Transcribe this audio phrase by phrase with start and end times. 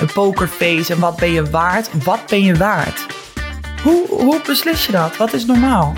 [0.00, 2.04] Een pokerface en wat ben je waard?
[2.04, 3.06] Wat ben je waard?
[3.82, 5.16] Hoe, hoe beslis je dat?
[5.16, 5.92] Wat is normaal?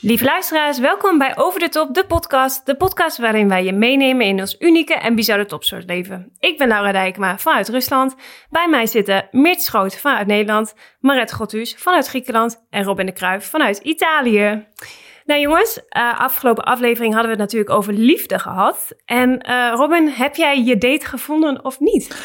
[0.00, 2.66] Lieve luisteraars, welkom bij Over de Top, de podcast.
[2.66, 6.32] De podcast waarin wij je meenemen in ons unieke en bizarre topsoortleven.
[6.38, 8.14] Ik ben Laura Dijkma vanuit Rusland.
[8.50, 13.50] Bij mij zitten Meert Schoot vanuit Nederland, Maret Gothuus vanuit Griekenland en Robin de Kruijf
[13.50, 14.66] vanuit Italië.
[15.26, 18.94] Nou jongens, uh, afgelopen aflevering hadden we het natuurlijk over liefde gehad.
[19.04, 22.16] En uh, Robin, heb jij je date gevonden of niet?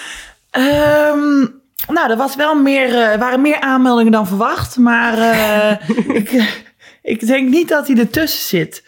[0.58, 5.18] Um, nou, er was wel meer, uh, waren meer aanmeldingen dan verwacht, maar
[6.22, 6.60] ik,
[7.02, 8.84] ik denk niet dat hij ertussen zit.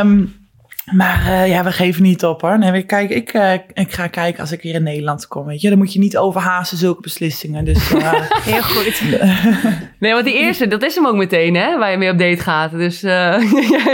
[0.00, 0.41] Um,
[0.84, 2.58] maar uh, ja, we geven niet op hoor.
[2.58, 5.46] Nee, kijk, ik, uh, ik ga kijken als ik weer in Nederland kom.
[5.46, 7.64] Weet je, dan moet je niet overhaasten zulke beslissingen.
[7.64, 9.02] Dus, uh, Heel goed.
[10.00, 12.42] nee, want die eerste, dat is hem ook meteen, hè, waar je mee op date
[12.42, 12.70] gaat.
[12.70, 13.38] Dus ja,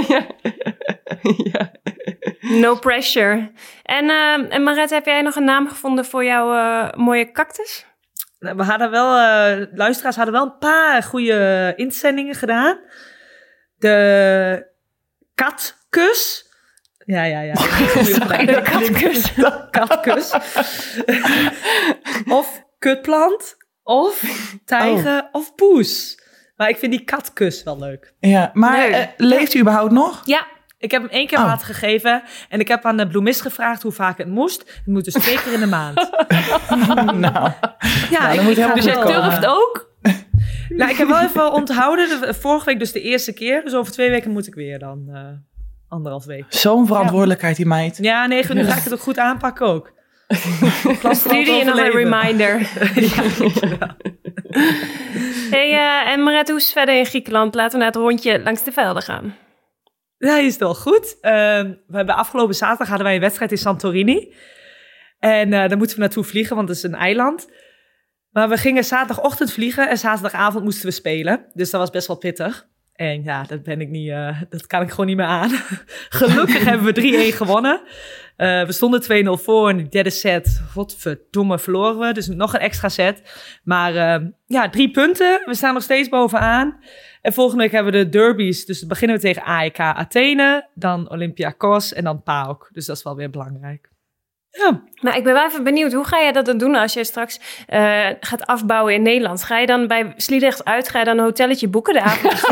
[0.08, 0.26] ja.
[1.52, 1.70] ja.
[2.40, 3.50] No pressure.
[3.82, 4.10] En,
[4.50, 7.86] en Maret, heb jij nog een naam gevonden voor jouw mooie cactus?
[8.38, 9.10] We hadden wel,
[9.74, 12.78] luisteraars hadden wel een paar goede inzendingen gedaan.
[13.76, 14.66] De
[15.34, 16.47] katkus.
[17.08, 17.54] Ja, ja, ja.
[18.46, 19.34] De katkus.
[19.70, 20.32] katkus.
[22.28, 23.56] of kutplant.
[23.82, 24.24] Of
[24.64, 25.18] tijger.
[25.18, 25.28] Oh.
[25.32, 26.22] Of poes.
[26.56, 28.14] Maar ik vind die katkus wel leuk.
[28.20, 30.22] Ja, maar uh, leeft u überhaupt nog?
[30.24, 30.46] Ja,
[30.78, 31.44] ik heb hem één keer oh.
[31.44, 32.22] water gegeven.
[32.48, 34.58] En ik heb aan de bloemist gevraagd hoe vaak het moest.
[34.58, 35.96] Het moet dus twee keer in de maand.
[37.24, 37.52] nou,
[38.10, 39.92] ja, nou, ik, moet ik dus jij durft ook?
[40.68, 42.20] nou, ik heb wel even onthouden.
[42.20, 43.64] De, vorige week dus de eerste keer.
[43.64, 45.47] Dus over twee weken moet ik weer dan uh,
[45.88, 46.44] anderhalf week.
[46.48, 47.98] Zo'n verantwoordelijkheid, die meid.
[48.00, 49.92] Ja, nee, nu ga ik het ook goed aanpakken ook.
[51.10, 52.60] Stuur je nog een reminder.
[53.10, 53.96] ja,
[55.50, 57.54] hey, uh, en Maret, hoe is het verder in Griekenland?
[57.54, 59.36] Laten we naar het rondje langs de velden gaan.
[60.18, 61.16] Ja, is het wel goed.
[61.16, 61.30] Uh,
[61.62, 64.34] we hebben afgelopen zaterdag hadden wij een wedstrijd in Santorini.
[65.18, 67.48] En uh, daar moeten we naartoe vliegen, want het is een eiland.
[68.30, 71.50] Maar we gingen zaterdagochtend vliegen en zaterdagavond moesten we spelen.
[71.54, 72.68] Dus dat was best wel pittig.
[72.98, 75.50] En ja, dat ben ik niet, uh, dat kan ik gewoon niet meer aan.
[76.18, 77.80] Gelukkig hebben we 3-1 gewonnen.
[78.36, 79.02] Uh, we stonden
[79.38, 80.62] 2-0 voor in de derde set.
[80.72, 82.12] Godverdomme, verloren we.
[82.12, 83.22] Dus nog een extra set.
[83.64, 85.42] Maar uh, ja, drie punten.
[85.44, 86.78] We staan nog steeds bovenaan.
[87.22, 88.64] En volgende week hebben we de derbies.
[88.64, 92.68] Dus beginnen we tegen AEK Athene, dan Olympiakos en dan PAOK.
[92.72, 93.88] Dus dat is wel weer belangrijk.
[94.58, 94.80] Ja.
[95.00, 97.40] Maar ik ben wel even benieuwd, hoe ga je dat dan doen als je straks
[97.68, 99.42] uh, gaat afbouwen in Nederland?
[99.42, 102.44] Ga je dan bij Sliedrecht uit, ga je dan een hotelletje boeken de avond?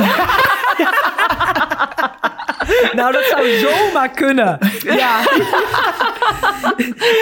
[2.98, 4.58] nou, dat zou zomaar kunnen.
[4.82, 5.18] Ja.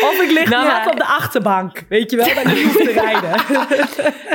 [0.08, 2.76] of ik lig nou, net op de achterbank, weet je wel, dat ik niet hoef
[2.76, 3.30] te rijden.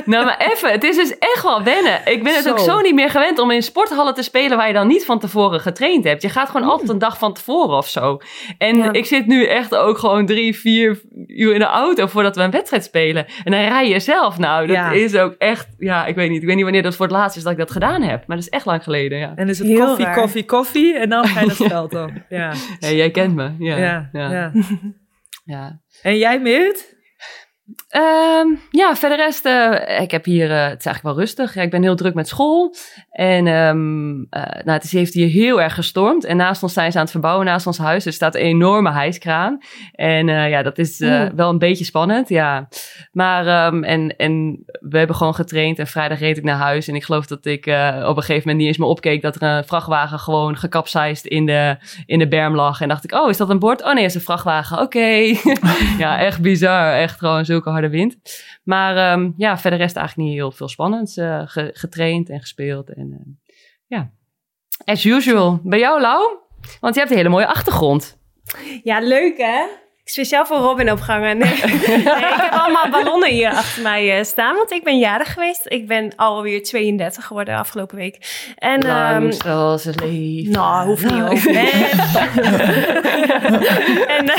[0.05, 2.01] nou, maar even, het is dus echt wel wennen.
[2.05, 2.51] Ik ben het zo.
[2.51, 5.19] ook zo niet meer gewend om in sporthallen te spelen waar je dan niet van
[5.19, 6.21] tevoren getraind hebt.
[6.21, 6.69] Je gaat gewoon mm.
[6.69, 8.19] altijd een dag van tevoren of zo.
[8.57, 8.91] En ja.
[8.91, 12.51] ik zit nu echt ook gewoon drie, vier uur in de auto voordat we een
[12.51, 13.25] wedstrijd spelen.
[13.43, 14.37] En dan rij je zelf.
[14.37, 14.91] Nou, dat ja.
[14.91, 16.41] is ook echt, ja, ik weet niet.
[16.41, 18.27] Ik weet niet wanneer dat voor het laatst is dat ik dat gedaan heb.
[18.27, 19.33] Maar dat is echt lang geleden, ja.
[19.35, 20.15] En is het Heel koffie, raar.
[20.15, 22.11] koffie, koffie en dan ga je dat veld op.
[22.29, 22.53] Ja.
[22.79, 23.55] ja, jij kent me.
[23.59, 23.77] Ja.
[23.77, 24.09] ja.
[24.11, 24.51] ja.
[25.45, 25.81] ja.
[26.01, 26.97] En jij, Meert?
[27.97, 31.53] Um, ja, verder rest, uh, ik heb hier, uh, het is eigenlijk wel rustig.
[31.53, 32.75] Ja, ik ben heel druk met school.
[33.11, 36.25] En um, uh, nou, het is, heeft hier heel erg gestormd.
[36.25, 38.05] En naast ons zijn ze aan het verbouwen, naast ons huis.
[38.05, 39.57] Er staat een enorme hijskraan.
[39.91, 40.99] En ja, dat is
[41.35, 42.67] wel een beetje spannend, ja.
[43.11, 45.79] Maar, um, en, en we hebben gewoon getraind.
[45.79, 46.87] En vrijdag reed ik naar huis.
[46.87, 49.21] En ik geloof dat ik op een gegeven moment niet eens meer opkeek...
[49.21, 52.81] dat er een vrachtwagen gewoon gekapseist in de, in de berm lag.
[52.81, 53.83] En dacht ik, oh, is dat een bord?
[53.83, 54.81] Oh nee, is een vrachtwagen.
[54.81, 54.85] Oké.
[54.85, 55.39] Okay.
[56.03, 56.93] ja, echt bizar.
[56.93, 58.17] Echt gewoon zulke harde wind.
[58.63, 61.17] Maar um, ja, verder rest eigenlijk niet heel veel spannends.
[61.17, 62.93] Uh, ge getraind en gespeeld.
[62.93, 63.33] En uh,
[63.87, 64.11] ja,
[64.85, 65.59] as usual.
[65.63, 66.37] Bij jou, Lau?
[66.79, 68.17] Want je hebt een hele mooie achtergrond.
[68.83, 69.65] Ja, leuk hè?
[70.09, 71.37] Speciaal voor Robin opgangen.
[71.37, 71.49] Nee.
[71.63, 72.03] nee, ik
[72.35, 75.61] heb allemaal ballonnen hier achter mij staan, want ik ben jarig geweest.
[75.65, 78.17] Ik ben alweer 32 geworden afgelopen week.
[78.55, 80.51] En, Lang um, zoals het leven.
[80.51, 81.55] Nou, hoeft niet over.
[84.17, 84.31] en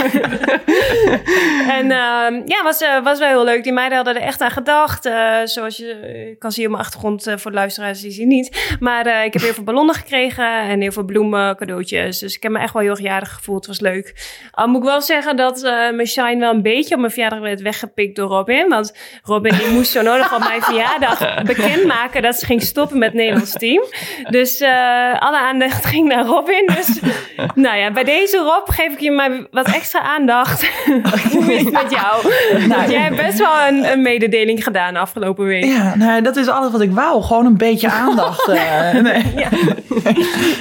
[1.70, 3.62] en ehm, ja, was, eh, was wel heel leuk.
[3.62, 5.06] Die meiden hadden er echt aan gedacht.
[5.06, 8.28] Eh, zoals je eh, kan zien op mijn achtergrond eh, voor de luisteraars, die zien
[8.28, 8.76] niet.
[8.80, 12.18] Maar eh, ik heb heel veel ballonnen gekregen en heel veel bloemen, cadeautjes.
[12.18, 13.66] Dus ik heb me echt wel heel erg jarig gevoeld.
[13.66, 14.38] Het was leuk.
[14.50, 17.40] Al moet ik wel zeggen dat eh, mijn shine wel een beetje op mijn verjaardag
[17.40, 18.68] werd weggepikt door Robin.
[18.68, 21.18] Want Robin die moest zo nodig op mijn verjaardag
[21.52, 23.84] bekendmaken dat ze ging stoppen met het Nederlands team.
[24.28, 24.70] Dus eh,
[25.18, 26.70] alle aandacht ging naar Robin.
[26.74, 27.00] Dus
[27.64, 30.68] nou ja, bij deze Rob geef ik je maar wat extra aandacht.
[31.32, 32.32] Hoe is het met jou?
[32.68, 35.64] Want jij hebt best wel een, een mededeling gedaan afgelopen week.
[35.64, 37.22] Ja, nou, dat is alles wat ik wou.
[37.22, 38.48] Gewoon een beetje aandacht.
[38.48, 39.24] eh, nee.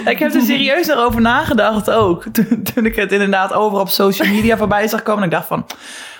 [0.05, 2.23] ik heb er serieus over nagedacht ook.
[2.31, 5.21] Toen, toen ik het inderdaad over op social media voorbij zag komen.
[5.23, 5.65] En ik dacht van,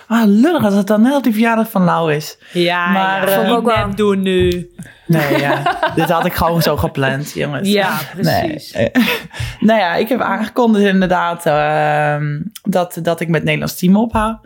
[0.06, 2.38] ah, lullig dat het dan net op die verjaardag van Lau is.
[2.52, 4.70] Ja, Maar, ja, ik ook wel net doen nu.
[5.10, 5.78] Nee, ja.
[5.94, 7.68] Dit had ik gewoon zo gepland, jongens.
[7.68, 8.72] Ja, precies.
[8.72, 8.90] Nee.
[9.68, 14.38] nou ja, ik heb aangekondigd inderdaad ehm, dat, dat ik met het Nederlands team ophoud.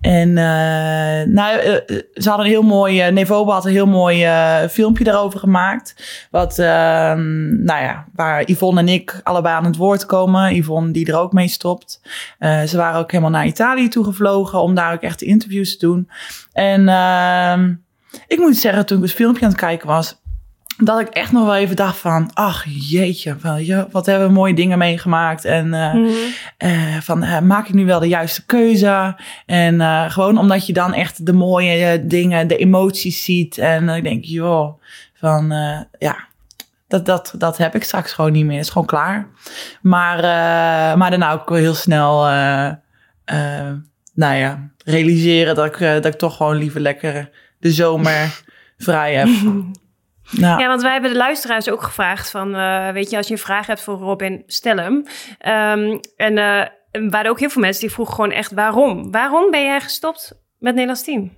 [0.00, 1.74] En eh, nou, eh,
[2.14, 5.94] ze hadden een heel mooi, uh, Nevobe had een heel mooi eh, filmpje daarover gemaakt.
[6.30, 10.54] Wat, ehm, nou ja, waar Yvonne en ik allebei aan het woord komen.
[10.54, 12.00] Yvonne die er ook mee stopt.
[12.38, 15.86] Eh, ze waren ook helemaal naar Italië toegevlogen om daar ook echt de interviews te
[15.86, 16.10] doen.
[16.52, 17.74] En ehm,
[18.26, 20.20] ik moet zeggen, toen ik het filmpje aan het kijken was,
[20.76, 24.32] dat ik echt nog wel even dacht van, ach jeetje, wel, je, wat hebben we
[24.32, 25.44] mooie dingen meegemaakt.
[25.44, 26.08] En eh, Mhm.
[26.58, 29.20] eh, van, eh, maak ik nu wel de juiste keuze?
[29.46, 29.80] En
[30.10, 33.58] gewoon omdat je dan echt de mooie dingen, de emoties ziet.
[33.58, 34.80] En ik denk, joh,
[35.14, 35.48] van
[35.98, 36.16] ja,
[36.88, 38.56] dat, dat, dat heb ik straks gewoon niet meer.
[38.56, 39.26] Het is gewoon klaar.
[39.82, 40.16] Maar,
[40.98, 42.20] maar daarna ook wel heel snel,
[44.14, 47.30] nou ja, realiseren dat ik, dat ik toch gewoon liever lekker
[47.62, 48.42] de zomer
[48.86, 49.28] vrij heb.
[50.30, 53.32] Nou, Ja, want wij hebben de luisteraars ook gevraagd van, eh, weet je, als je
[53.32, 55.04] een vraag hebt voor Robin, stel hem.
[55.38, 56.60] Ehm, en eh,
[56.90, 59.10] er waren ook heel veel mensen die vroegen gewoon echt waarom.
[59.10, 61.36] Waarom ben jij gestopt met het Nederlands team?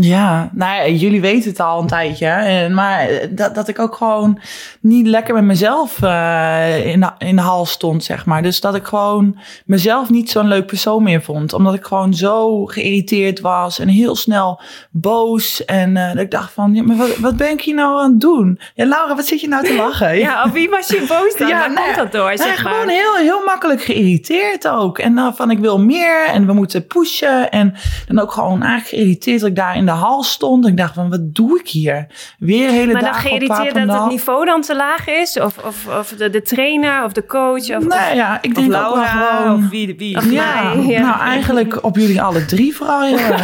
[0.00, 2.26] Ja, nou ja, jullie weten het al een tijdje.
[2.26, 4.40] En, maar eh, dat, dat ik ook gewoon
[4.80, 8.42] niet lekker met mezelf eh, in, de, in de hal stond, zeg maar.
[8.42, 11.52] Dus dat ik gewoon mezelf niet zo'n leuk persoon meer vond.
[11.52, 14.60] Omdat ik gewoon zo geïrriteerd was en heel snel
[14.90, 15.64] boos.
[15.64, 18.10] En eh, dat ik dacht van, ja, maar wat, wat ben ik hier nou aan
[18.10, 18.60] het doen?
[18.74, 20.18] Ja, Laura, wat zit je nou te lachen?
[20.18, 21.48] Ja, op wie was je boos dan?
[21.48, 22.72] Ja, Waar nou komt dat door, Nou, zeg maar?
[22.72, 24.98] gewoon heel, heel makkelijk geïrriteerd ook.
[24.98, 27.50] En dan van ik wil meer en we moeten pushen.
[27.50, 27.74] En
[28.06, 30.66] dan ook gewoon eigenlijk geïrriteerd dat ik daar in de hal stond.
[30.66, 32.06] Ik dacht van wat doe ik hier?
[32.38, 35.40] Weer hele maar dan dagen op geïrriteerd dat het niveau dan te laag is?
[35.40, 37.76] Of, of, of de, de trainer of de coach?
[37.76, 39.64] Of, Nee, ja, ik Of denk ook wel Laura, gewoon...
[39.64, 40.16] of wie, wie.
[40.16, 41.00] Of ja, mij, ja.
[41.00, 43.04] nou eigenlijk op jullie alle drie vooral.
[43.04, 43.26] Ja.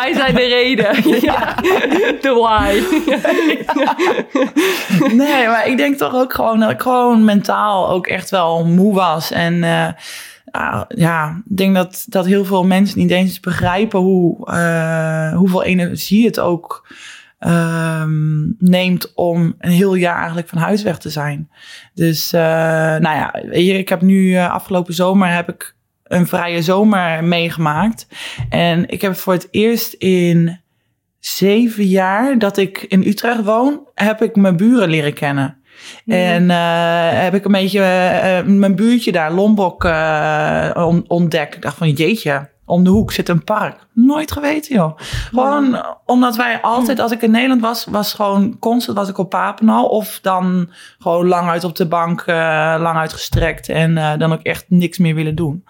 [0.00, 1.10] Wij zijn de reden.
[1.20, 1.54] ja.
[2.20, 2.78] De why.
[5.12, 8.94] Nee, maar ik denk toch ook gewoon dat ik gewoon mentaal ook echt wel moe
[8.94, 9.30] was.
[9.30, 9.88] En eh,
[10.54, 15.62] ah, ja, ik denk dat, dat heel veel mensen niet eens begrijpen hoe, eh, hoeveel
[15.62, 16.88] energie het ook
[17.38, 21.50] ehm, neemt om een heel jaar eigenlijk van huis weg te zijn.
[21.94, 25.74] Dus eh, nou ja, ik heb nu eh, afgelopen zomer heb ik
[26.04, 28.06] een vrije zomer meegemaakt.
[28.48, 30.60] En ik heb voor het eerst in
[31.18, 35.62] zeven jaar dat ik in Utrecht woon, heb ik mijn buren leren kennen.
[36.06, 41.54] En eh, heb ik een beetje eh, mijn buurtje daar, Lombok, eh, on- ontdekt.
[41.54, 43.76] Ik dacht van jeetje, om de hoek zit een park.
[43.92, 44.98] Nooit geweten joh.
[45.30, 49.30] Gewoon omdat wij altijd, als ik in Nederland was, was gewoon constant was ik op
[49.30, 49.86] Papenal.
[49.86, 52.34] Of dan gewoon lang uit op de bank, eh,
[52.78, 53.68] lang uitgestrekt.
[53.68, 55.64] En eh, dan ook echt niks meer willen doen.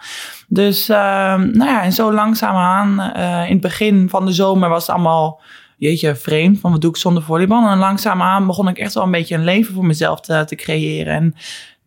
[0.48, 4.86] Dus ehm, nou ja, en zo langzaamaan, eh in het begin van de zomer was
[4.86, 5.40] het allemaal,
[5.76, 6.60] jeetje, vreemd.
[6.60, 7.68] Van wat doe ik zonder volleybal?
[7.68, 11.14] En langzaamaan begon ik echt wel een beetje een leven voor mezelf te, te creëren.
[11.14, 11.34] En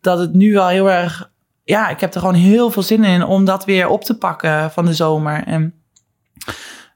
[0.01, 1.31] dat het nu wel heel erg,
[1.63, 4.71] ja, ik heb er gewoon heel veel zin in om dat weer op te pakken
[4.71, 5.43] van de zomer.
[5.43, 5.73] En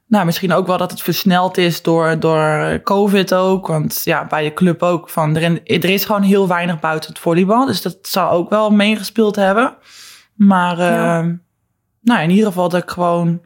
[0.06, 3.66] nou, misschien ook wel dat het versneld is door, door COVID ook.
[3.66, 5.08] Want ja, bij de club ook.
[5.10, 7.66] Van, er, er is gewoon heel weinig buiten het volleybal.
[7.66, 9.76] Dus dat zou ook wel meegespeeld hebben.
[10.34, 11.18] Maar Ja.
[11.18, 11.34] ehm,
[12.00, 13.40] nou, in ieder geval dat ik gewoon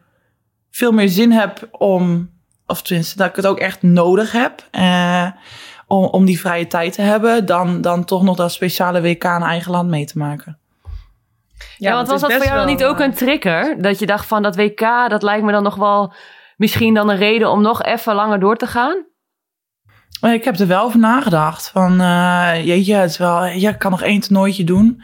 [0.71, 2.31] veel meer zin heb om...
[2.67, 4.69] Of tenminste, dat ik het ook echt nodig heb.
[4.71, 5.27] eh,
[5.87, 7.47] om, om die vrije tijd te hebben.
[7.47, 10.59] Dan, dan toch nog dat speciale WK in eigen land mee te maken.
[11.77, 13.83] Ja, want het was dat voor jou wel, niet ook eh, een trigger?
[13.83, 16.15] Dat je dacht van dat WK, dat lijkt me dan nog wel
[16.57, 19.05] misschien dan een reden om nog even langer door te gaan?
[20.21, 21.69] Ik heb er wel over nagedacht.
[21.69, 25.03] Van, eh, jeetje, het is wel, ja, ik kan nog één toernooitje doen.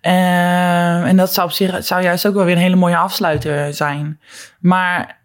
[0.00, 3.74] Eh, en dat zou op zich zou juist ook wel weer een hele mooie afsluiter
[3.74, 4.20] zijn.
[4.60, 5.20] Maar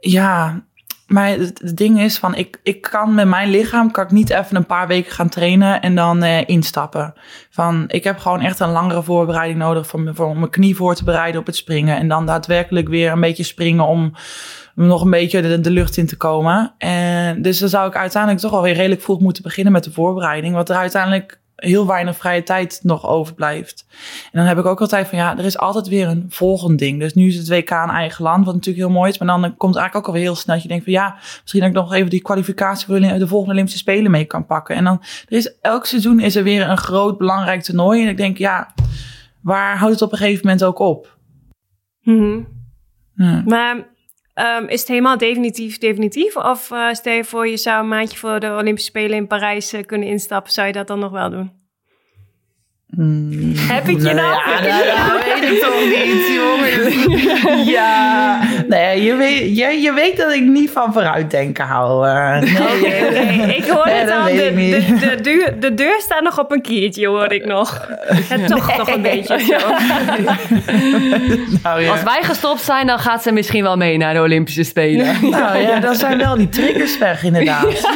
[0.00, 0.64] ja,
[1.10, 4.56] maar het, ding is van, ik, ik kan met mijn lichaam, kan ik niet even
[4.56, 7.14] een paar weken gaan trainen en dan eh, instappen.
[7.50, 10.94] Van, ik heb gewoon echt een langere voorbereiding nodig me- voor om mijn knie voor
[10.94, 11.96] te bereiden op het springen.
[11.96, 14.12] En dan daadwerkelijk weer een beetje springen om
[14.74, 16.74] nog een beetje de, de lucht in te komen.
[16.78, 19.92] En dus dan zou ik uiteindelijk toch wel weer redelijk vroeg moeten beginnen met de
[19.92, 20.54] voorbereiding.
[20.54, 23.86] Want er uiteindelijk heel weinig vrije tijd nog overblijft.
[24.32, 27.00] En dan heb ik ook altijd van ja, er is altijd weer een volgend ding.
[27.00, 29.18] Dus nu is het WK een eigen land, wat natuurlijk heel mooi is.
[29.18, 31.60] Maar dan komt het eigenlijk ook alweer heel snel dat je denkt van ja, misschien
[31.60, 34.76] dat ik nog even die kwalificatie voor de volgende Olympische Spelen mee kan pakken.
[34.76, 38.02] En dan er is elk seizoen is er weer een groot belangrijk toernooi.
[38.02, 38.74] En ik denk ja,
[39.40, 41.18] waar houdt het op een gegeven moment ook op?
[42.02, 42.40] Mhm.
[43.14, 43.42] Ja.
[43.46, 43.88] Maar
[44.34, 46.36] ehm, is het helemaal definitief definitief?
[46.36, 49.72] Of eh, stel je voor, je zou een maandje voor de Olympische Spelen in Parijs
[49.72, 50.52] eh, kunnen instappen.
[50.52, 51.58] Zou je dat dan nog wel doen?
[53.56, 54.64] Heb ik je nou?
[54.66, 57.64] Ja, nou, weet ik toch niet, jongen.
[57.74, 62.08] Ja, nee, je weet, je, je weet dat ik niet van vooruitdenken hou.
[62.08, 62.40] eh.
[62.40, 63.56] nee.
[63.56, 64.24] Ik hoor Nee, het al.
[64.24, 67.88] De, de, de, deur, de deur staat nog op een kiertje, hoor ik nog.
[68.08, 69.56] Het toch nog een beetje zo.
[71.62, 71.90] Nou, ja.
[71.90, 75.16] Als wij gestopt zijn, dan gaat ze misschien wel mee naar de Olympische Spelen.
[75.30, 77.88] nou ja, dan zijn wel die triggers weg, inderdaad.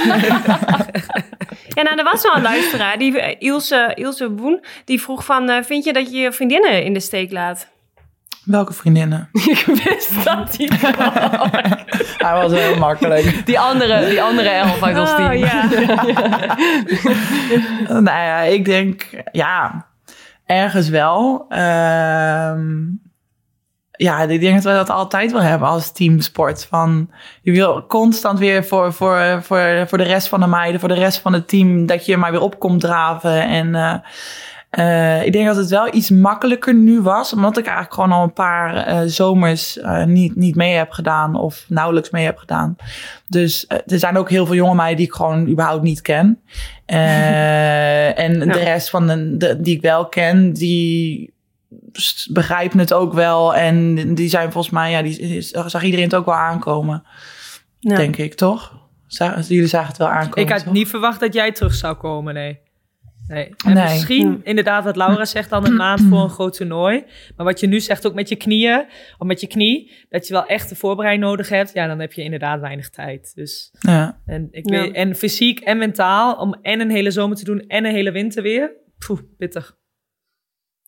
[1.69, 5.49] Ja, nou, er was wel een luisteraar, die, eh, Ilse, Ilse Boen, die vroeg van...
[5.51, 7.69] eh, vind je dat je je vriendinnen in de steek laat?
[8.45, 9.29] Welke vriendinnen?
[9.55, 10.71] Ik wist dat die,
[12.17, 13.47] Hij was heel makkelijk.
[13.47, 15.33] die andere, die andere elf uit ons team.
[15.33, 15.69] Oh, ja.
[18.01, 19.87] nou ja, ik denk, ja,
[20.47, 21.47] ergens wel.
[21.49, 22.83] Ehm,
[23.91, 26.67] ja, ik denk dat we dat altijd wel hebben als teamsport.
[26.67, 27.11] Van,
[27.43, 30.95] je wil constant weer voor, voor, voor, voor de rest van de meiden, voor de
[30.95, 33.43] rest van het team, dat je maar weer op komt draven.
[33.43, 33.95] En eh,
[34.77, 38.23] eh, ik denk dat het wel iets makkelijker nu was, omdat ik eigenlijk gewoon al
[38.23, 42.77] een paar eh, zomers eh, niet, niet mee heb gedaan of nauwelijks mee heb gedaan.
[43.29, 46.41] Dus er zijn ook heel veel jonge meiden die ik gewoon überhaupt niet ken.
[46.87, 51.33] Eh, en de rest van de, de- die ik wel ken, die
[52.31, 53.55] begrijpen het ook wel.
[53.55, 57.03] En die zijn volgens mij, ja, die, die zag iedereen het ook wel aankomen,
[57.79, 57.97] Ja.
[57.97, 58.83] denk ik, toch?
[59.49, 60.39] Jullie zagen het wel aankomen.
[60.39, 60.73] Ik had toch?
[60.73, 62.59] niet verwacht dat jij terug zou komen, nee.
[63.29, 63.51] Nee.
[63.67, 63.83] En Nee.
[63.85, 67.05] misschien, inderdaad, wat Laura zegt, dan een maand voor een groot toernooi.
[67.37, 68.85] Maar wat je nu zegt, ook met je knieën,
[69.19, 71.73] of met je knie, dat je wel echt de voorbereiding nodig hebt.
[71.75, 73.33] Ja, dan heb je inderdaad weinig tijd.
[73.35, 74.21] Dus, Ja.
[74.27, 74.81] en, ik Ja.
[74.83, 78.11] weet, en fysiek en mentaal, om en een hele zomer te doen en een hele
[78.13, 78.73] winter weer.
[79.07, 79.77] Poeh, pittig.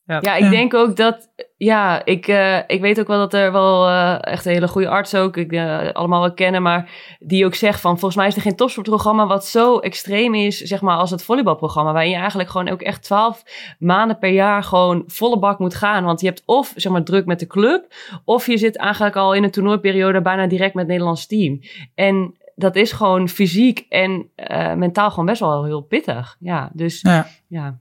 [0.07, 0.51] Ja, ik Ja.
[0.51, 4.47] denk ook dat, ja, ik, eh, ik weet ook wel dat er wel eh, echt
[4.47, 7.91] een hele goede arts ook, ik eh, allemaal wel kennen, maar die ook zegt van,
[7.91, 11.93] volgens mij is er geen topsportprogramma wat zo extreem is, zeg maar, als het volleybalprogramma,
[11.93, 13.43] waarin je eigenlijk gewoon ook echt twaalf
[13.79, 16.05] maanden per jaar gewoon volle bak moet gaan.
[16.05, 17.95] Want je hebt of, zeg maar, druk met de club,
[18.25, 21.61] of je zit eigenlijk al in een toernooiperiode bijna direct met het Nederlands team.
[21.95, 26.37] En dat is gewoon fysiek en eh, mentaal gewoon best wel heel pittig.
[26.41, 27.27] Ja, dus Ja.
[27.49, 27.79] ja.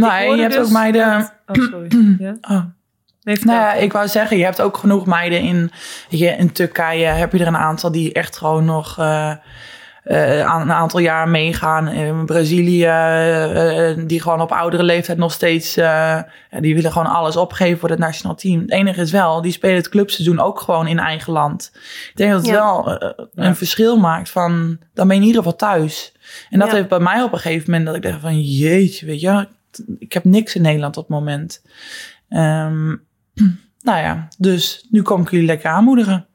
[0.00, 1.18] Nou, Ik en je hebt dus ook meiden...
[1.18, 2.16] dat- Oh, sorry.
[2.18, 2.34] Ja?
[2.40, 2.62] Oh.
[3.22, 3.38] Nee.
[3.42, 5.70] Nou ja, ik wou zeggen, je hebt ook genoeg meiden in,
[6.08, 7.04] in Turkije.
[7.06, 8.98] Heb je er een aantal die echt gewoon nog
[10.44, 11.88] aan een aantal jaar meegaan.
[11.88, 15.74] In Brazilië, eh, eh, die gewoon op oudere leeftijd nog steeds,
[16.60, 18.60] die willen gewoon alles opgeven voor het nationaal team.
[18.60, 21.70] Het enige is wel, die spelen het clubseizoen ook gewoon in eigen land.
[22.10, 22.54] Ik denk dat het Ja.
[22.54, 23.02] wel
[23.34, 23.54] een Ja.
[23.54, 26.12] verschil maakt van, dan ben je in ieder geval thuis.
[26.50, 26.74] En dat Ja.
[26.74, 29.48] heeft bij mij op een gegeven moment dat ik dacht van, jeetje, weet je,
[29.98, 31.62] ik heb niks in Nederland op het moment.
[32.28, 32.88] Ehm,
[33.88, 36.26] nou ja, dus nu kom ik jullie lekker aanmoedigen.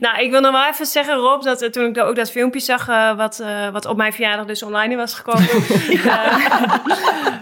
[0.00, 2.60] Nou, ik wil nog wel even zeggen, Rob, dat eh, toen ik ook dat filmpje
[2.60, 5.48] zag, eh, wat, eh, wat op mijn verjaardag dus online was gekomen.
[6.04, 6.46] eh,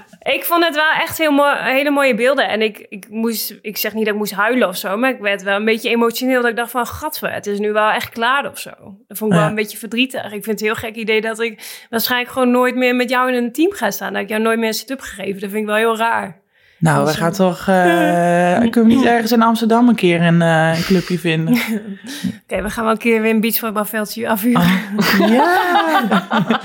[0.35, 2.49] ik vond het wel echt heel mooi, hele mooie beelden.
[2.49, 5.21] En ik, ik, moest, ik zeg niet dat ik moest huilen of zo, maar ik
[5.21, 6.41] werd wel een beetje emotioneel.
[6.41, 8.71] Dat ik dacht van, gadver, het is nu wel echt klaar of zo.
[9.09, 10.25] Dat vond ik wel een beetje verdrietig.
[10.25, 13.29] Ik vind het een heel gek idee dat ik waarschijnlijk gewoon nooit meer met jou
[13.33, 14.13] in een team ga staan.
[14.13, 15.41] Dat ik jou nooit meer een sit-up gegeven.
[15.41, 16.45] Dat vind ik wel heel raar.
[16.79, 20.77] Nou, we gaan toch, eh, kunnen we niet ergens in Amsterdam een keer een, eh,
[20.77, 21.55] een clubje vinden?
[22.43, 24.81] Oké, we gaan wel een keer weer een beachvolleybalveldje afhuren.
[25.19, 26.01] ja.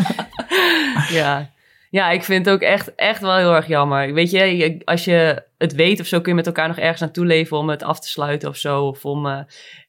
[1.09, 1.49] Ja.
[1.91, 4.13] Ja, ik vind het ook echt, echt wel heel erg jammer.
[4.13, 7.25] Weet je, als je het weet of zo, kun je met elkaar nog ergens naartoe
[7.25, 8.85] leven om het af te sluiten of zo.
[8.85, 9.39] Of om, eh,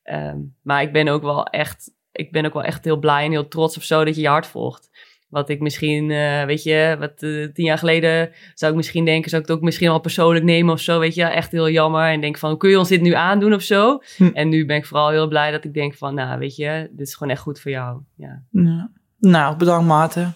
[0.02, 3.30] ehm, maar ik ben ook wel echt, ik ben ook wel echt heel blij en
[3.30, 4.90] heel trots of zo dat je je hart volgt.
[5.28, 9.30] Wat ik misschien, eh, weet je, wat eh, tien jaar geleden zou ik misschien denken,
[9.30, 12.10] zou ik het ook misschien wel persoonlijk nemen of zo, weet je, echt heel jammer.
[12.10, 14.02] En denk van, kun je ons dit nu aandoen of zo?
[14.16, 14.30] Hm.
[14.32, 17.06] En nu ben ik vooral heel blij dat ik denk van, nou, weet je, dit
[17.06, 18.00] is gewoon echt goed voor jou.
[18.16, 18.42] Ja.
[18.50, 18.90] Ja.
[19.30, 20.34] Nou, bedankt Maarten.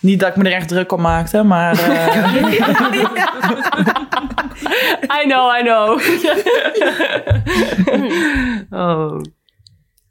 [0.00, 1.78] Niet dat ik me er echt druk om maakte, maar...
[1.78, 2.42] eh,
[5.22, 6.00] I know, I know.
[8.82, 9.20] oh.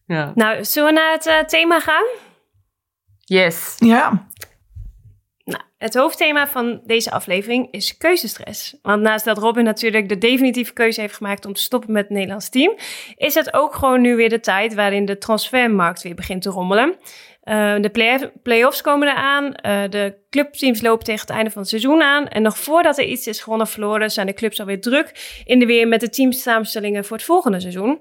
[0.05, 0.31] Ja.
[0.35, 2.05] Nou, zullen we naar het eh, thema gaan?
[3.19, 3.75] Yes.
[3.77, 4.27] Ja.
[5.43, 8.77] Nou, het hoofdthema van deze aflevering is keuzestress.
[8.81, 12.11] Want naast dat Robin natuurlijk de definitieve keuze heeft gemaakt om te stoppen met het
[12.11, 12.75] Nederlands team,
[13.15, 16.95] is het ook gewoon nu weer de tijd waarin de transfermarkt weer begint te rommelen.
[17.45, 19.45] Uh, de play- play-offs komen eraan.
[19.45, 22.27] Uh, de clubteams lopen tegen het einde van het seizoen aan.
[22.27, 25.59] En nog voordat er iets is gewonnen of verloren, zijn de clubs alweer druk in
[25.59, 27.99] de weer met de teamsamenstellingen voor het volgende seizoen.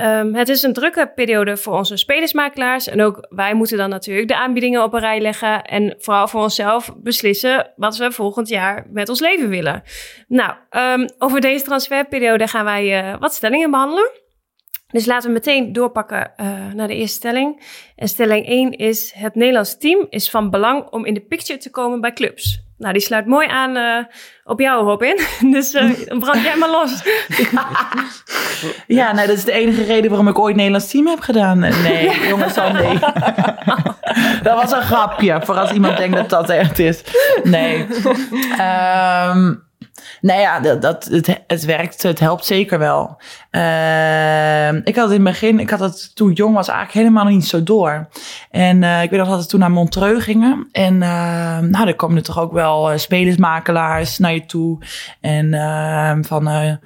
[0.00, 2.88] Um, het is een drukke periode voor onze spelersmakelaars.
[2.88, 5.62] En ook wij moeten dan natuurlijk de aanbiedingen op een rij leggen.
[5.62, 9.82] En vooral voor onszelf beslissen wat we volgend jaar met ons leven willen.
[10.28, 14.10] Nou, um, over deze transferperiode gaan wij uh, wat stellingen behandelen.
[14.96, 17.62] Dus laten we meteen doorpakken uh, naar de eerste stelling.
[17.96, 21.70] En stelling 1 is: Het Nederlands team is van belang om in de picture te
[21.70, 22.62] komen bij clubs.
[22.78, 24.04] Nou, die sluit mooi aan uh,
[24.44, 25.20] op jou, Robin.
[25.54, 27.02] Dus uh, brand jij maar los.
[28.98, 31.58] ja, nou, dat is de enige reden waarom ik ooit Nederlands team heb gedaan.
[31.58, 32.98] Nee, jongens, al nee.
[34.46, 37.02] dat was een grapje, voor als iemand denkt dat dat echt is.
[37.42, 37.86] Nee.
[38.60, 39.64] Um,
[40.20, 43.20] nou ja, dat, dat, het, het werkt, het helpt zeker wel.
[43.56, 47.32] Uh, ik had in het begin, ik had het toen ik jong was eigenlijk helemaal
[47.32, 48.08] niet zo door.
[48.50, 50.68] En uh, ik weet nog dat we toen naar Montreux gingen.
[50.72, 54.78] En uh, nou, er komen er toch ook wel spelersmakelaars naar je toe.
[55.20, 56.78] En ehm, van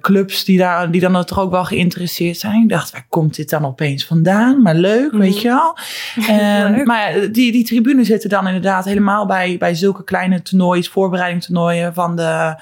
[0.00, 2.62] clubs die, daar, die dan toch ook wel geïnteresseerd zijn.
[2.62, 4.62] Ik dacht, waar komt dit dan opeens vandaan?
[4.62, 5.18] Maar leuk, mm.
[5.18, 5.76] weet je wel.
[6.38, 11.94] En, maar die, die tribune zitten dan inderdaad helemaal bij, bij zulke kleine toernooien, voorbereidingstoernooien
[11.94, 12.56] van de,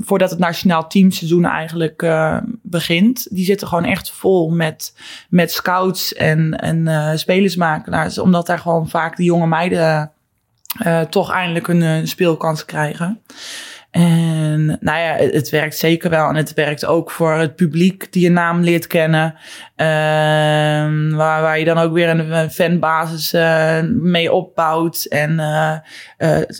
[0.00, 0.86] voordat het nationaal
[1.18, 3.26] teamseizoen eigenlijk uh, begint.
[3.30, 4.94] Die zitten gewoon echt vol met,
[5.28, 8.18] met scouts en, en uh, spelersmakelaars.
[8.18, 10.12] Omdat daar gewoon vaak de jonge meiden
[10.86, 13.22] uh, toch eindelijk een speelkans krijgen.
[13.90, 16.28] En nou ja, het, werkt zeker wel.
[16.28, 19.34] En het werkt ook voor het publiek die je naam leert kennen.
[19.76, 19.86] Uh,
[21.16, 23.32] waar, waar je dan ook weer een fanbasis
[23.90, 25.04] mee opbouwt.
[25.04, 25.36] En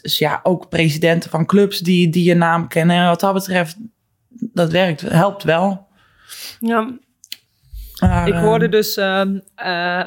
[0.03, 2.97] dus ja, ook presidenten van clubs die, die je naam kennen.
[2.97, 3.77] En wat dat betreft,
[4.29, 5.89] dat werkt, helpt wel.
[6.61, 6.99] Ja.
[8.25, 8.99] ik hoorde dus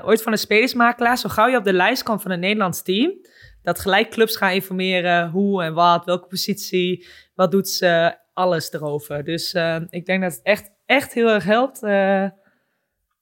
[0.03, 3.19] ooit van een spelersmakelaar, zo gauw je op de lijst komt van een Nederlands team
[3.61, 9.23] dat gelijk clubs gaan informeren hoe en wat, welke positie, wat doet ze, alles erover.
[9.23, 12.29] Dus uh, ik denk dat het echt, echt heel erg helpt uh,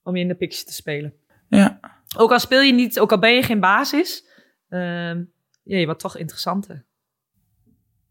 [0.04, 1.14] om je in de picture te spelen.
[1.48, 1.80] Ja.
[2.18, 4.26] Ook al speel je niet, ook al ben je geen basis,
[4.70, 5.16] uh,
[5.64, 6.86] ja, je wordt toch interessanter.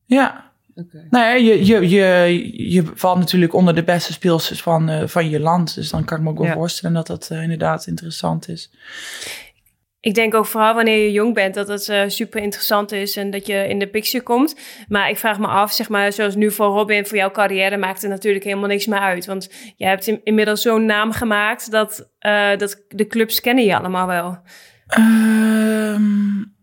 [0.05, 0.48] Ja.
[0.87, 1.07] Okay.
[1.11, 5.41] Nou je, je, je, je valt natuurlijk onder de beste speelsters van, uh, van je
[5.41, 5.75] land.
[5.75, 6.55] Dus dan kan ik me ook wel ja.
[6.55, 8.71] voorstellen dat dat uh, inderdaad interessant is.
[10.01, 13.31] Ik denk ook vooral wanneer je jong bent dat het uh, super interessant is en
[13.31, 14.57] dat je in de picture komt.
[14.89, 18.03] Maar ik vraag me af, zeg maar, zoals nu voor Robin, voor jouw carrière maakt
[18.03, 19.27] het natuurlijk helemaal niks meer uit.
[19.27, 22.11] Want je hebt in, inmiddels zo'n naam gemaakt dat,
[22.59, 24.39] dat de clubs kennen je allemaal wel.
[24.99, 26.57] Um,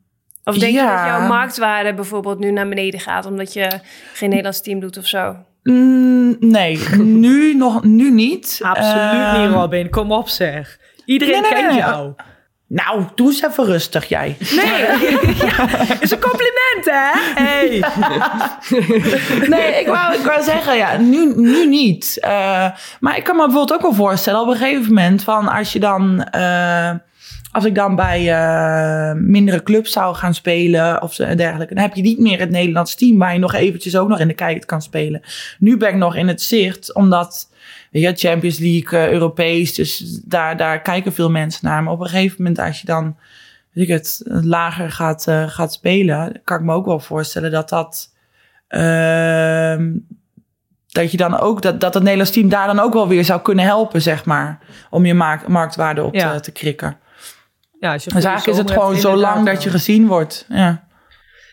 [0.46, 0.82] of denk ja.
[0.82, 3.80] je dat jouw marktwaarde bijvoorbeeld nu naar beneden gaat omdat je
[4.14, 5.36] geen Nederlands team doet of zo?
[5.64, 6.80] Mm, nee,
[7.26, 8.60] nu nog nu niet.
[8.64, 9.90] Absoluut um, niet, Robin.
[9.90, 10.80] Kom op zeg.
[11.06, 11.80] Iedereen nee, nee, kent nee.
[11.80, 12.14] jou.
[12.68, 14.38] Nou, doe eens even rustig, jij.
[14.40, 14.82] Nee,
[15.46, 15.68] ja,
[16.00, 17.12] is een compliment, hè?
[17.44, 17.84] Hey.
[19.48, 22.18] nee, ik wou, ik wou zeggen, ja, nu, nu niet.
[22.22, 22.30] Uh,
[23.00, 25.80] maar ik kan me bijvoorbeeld ook wel voorstellen op een gegeven moment van als je
[25.80, 26.28] dan.
[26.36, 26.92] Uh,
[27.56, 32.02] als ik dan bij uh, mindere clubs zou gaan spelen of dergelijke, dan heb je
[32.02, 34.82] niet meer het Nederlands team waar je nog eventjes ook nog in de kijker kan
[34.82, 35.22] spelen.
[35.60, 37.50] Nu ben ik nog in het zicht, omdat
[37.92, 39.74] ja, Champions League, uh, Europees.
[39.74, 41.84] Dus daar, daar kijken veel mensen naar.
[41.84, 43.18] Maar op een gegeven moment, als je dan
[43.72, 47.70] weet ik het, lager gaat, uh, gaat spelen, kan ik me ook wel voorstellen dat
[47.70, 48.14] dat.
[48.70, 49.78] Uh,
[50.88, 53.42] dat je dan ook dat, dat het Nederlands team daar dan ook wel weer zou
[53.42, 54.60] kunnen helpen, zeg maar.
[54.90, 56.34] Om je markt, marktwaarde op ja.
[56.34, 56.98] te, te krikken.
[57.86, 60.46] Ja, als je dus eigenlijk is het gewoon zo lang dat je gezien wordt.
[60.50, 60.84] Ja.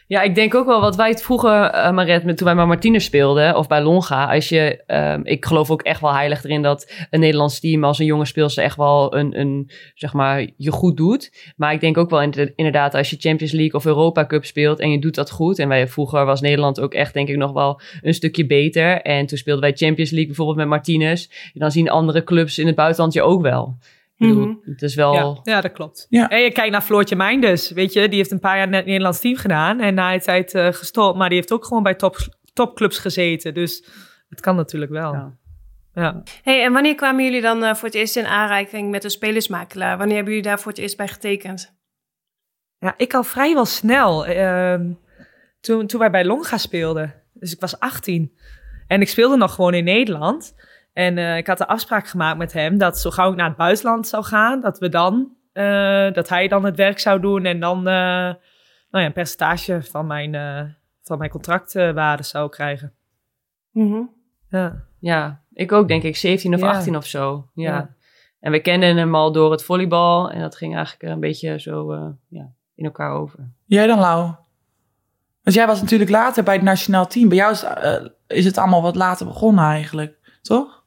[0.06, 3.04] Ja, ik denk ook wel wat wij het vroeger, uh, Maret, toen wij bij Martinez
[3.04, 4.34] speelden of bij Longa.
[4.34, 7.98] Als je, um, ik geloof ook echt wel heilig erin dat een Nederlands team als
[7.98, 11.52] een jonge speelster echt wel een, een, zeg maar, je goed doet.
[11.56, 12.20] Maar ik denk ook wel
[12.54, 15.58] inderdaad als je Champions League of Europa Cup speelt en je doet dat goed.
[15.58, 19.02] En wij vroeger was Nederland ook echt denk ik nog wel een stukje beter.
[19.02, 21.28] En toen speelden wij Champions League bijvoorbeeld met Martinez.
[21.54, 23.76] Dan zien andere clubs in het buitenland je ook wel.
[24.28, 25.14] Bedoel, het is wel...
[25.14, 26.06] Ja, ja dat klopt.
[26.08, 26.28] Ja.
[26.28, 28.08] En je kijkt naar Floortje Meinders, weet je.
[28.08, 29.80] Die heeft een paar jaar net het Nederlands team gedaan.
[29.80, 31.18] En na een tijd uh, gestopt.
[31.18, 32.16] Maar die heeft ook gewoon bij top,
[32.52, 33.54] topclubs gezeten.
[33.54, 33.84] Dus
[34.28, 35.12] het kan natuurlijk wel.
[35.12, 35.36] Ja.
[35.94, 36.22] ja.
[36.42, 39.98] Hey, en wanneer kwamen jullie dan uh, voor het eerst in aanraking met een spelersmakelaar?
[39.98, 41.74] Wanneer hebben jullie daar voor het eerst bij getekend?
[42.78, 44.28] Ja, ik al vrijwel snel.
[44.28, 44.80] Uh,
[45.60, 47.14] toen, toen wij bij Longa speelden.
[47.32, 48.32] Dus ik was 18.
[48.86, 50.54] En ik speelde nog gewoon in Nederland.
[50.92, 53.56] En eh, ik had de afspraak gemaakt met hem dat zo gauw ik naar het
[53.56, 57.60] buitenland zou gaan, dat we dan, eh, dat hij dan het werk zou doen en
[57.60, 58.34] dan eh,
[58.92, 60.62] nou ja, een percentage van mijn, eh,
[61.02, 62.92] van mijn contractwaarde zou krijgen.
[63.70, 64.02] Mhm.
[64.48, 64.84] Ja.
[64.98, 66.70] Ja, ik ook denk ik 17 of Ja.
[66.70, 67.48] 18 of zo.
[67.54, 67.74] Ja.
[67.74, 67.94] Ja.
[68.40, 71.92] En we kenden hem al door het volleybal en dat ging eigenlijk een beetje zo
[71.92, 73.50] eh, ja, in elkaar over.
[73.66, 74.34] Jij dan, Lau?
[75.42, 77.28] Want jij was natuurlijk later bij het nationaal team.
[77.28, 77.64] Bij jou is,
[78.26, 80.81] is het allemaal wat later begonnen eigenlijk, toch?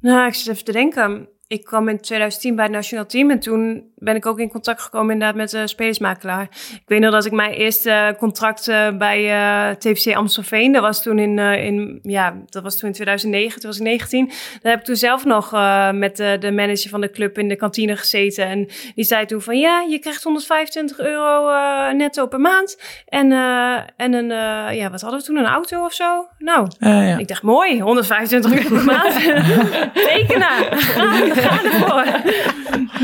[0.00, 1.28] Nou, ik zit even te denken.
[1.46, 4.82] Ik kwam in 2010 bij het nationaal team en toen ben ik ook in contact
[4.82, 6.42] gekomen inderdaad met de spelersmakelaar.
[6.72, 11.02] Ik weet nog dat ik mijn eerste contract eh, bij eh, TFC Amstelveen, dat was
[11.02, 14.26] toen in, eh, in, ja, dat was toen in 2009, toen was ik 19.
[14.62, 17.48] Daar heb ik toen zelf nog eh, met de, de manager van de club in
[17.48, 22.26] de kantine gezeten en die zei toen van ja, je krijgt 125 euro eh, netto
[22.26, 25.92] per maand en, eh, en een, eh, ja, wat hadden we toen, een auto of
[25.92, 26.28] zo?
[26.38, 27.18] Nou, Eh, ja.
[27.18, 29.12] ik dacht, mooi, 125 euro per maand.
[30.08, 32.04] Tekenen, ga, ga ervoor.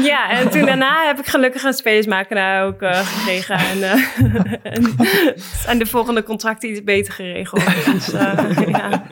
[0.05, 3.57] Ja, en toen daarna heb ik gelukkig een spelersmakelaar ook eh, gekregen.
[3.57, 3.93] En, eh,
[4.75, 4.95] en
[5.63, 7.65] zijn de volgende contracten iets beter geregeld.
[7.93, 9.03] Dus, eh, ja.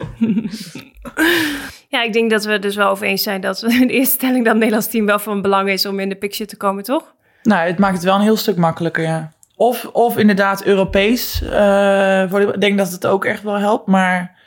[1.89, 4.39] ja, ik denk dat we dus wel over eens zijn dat we in eerste stelling
[4.39, 7.15] dat het Nederlands team wel van belang is om in de picture te komen, toch?
[7.43, 9.33] Nou, het maakt het wel een heel stuk makkelijker, ja.
[9.57, 11.43] Of, of inderdaad Europees.
[11.43, 13.87] ik denk dat het ook echt wel helpt.
[13.87, 14.39] Maar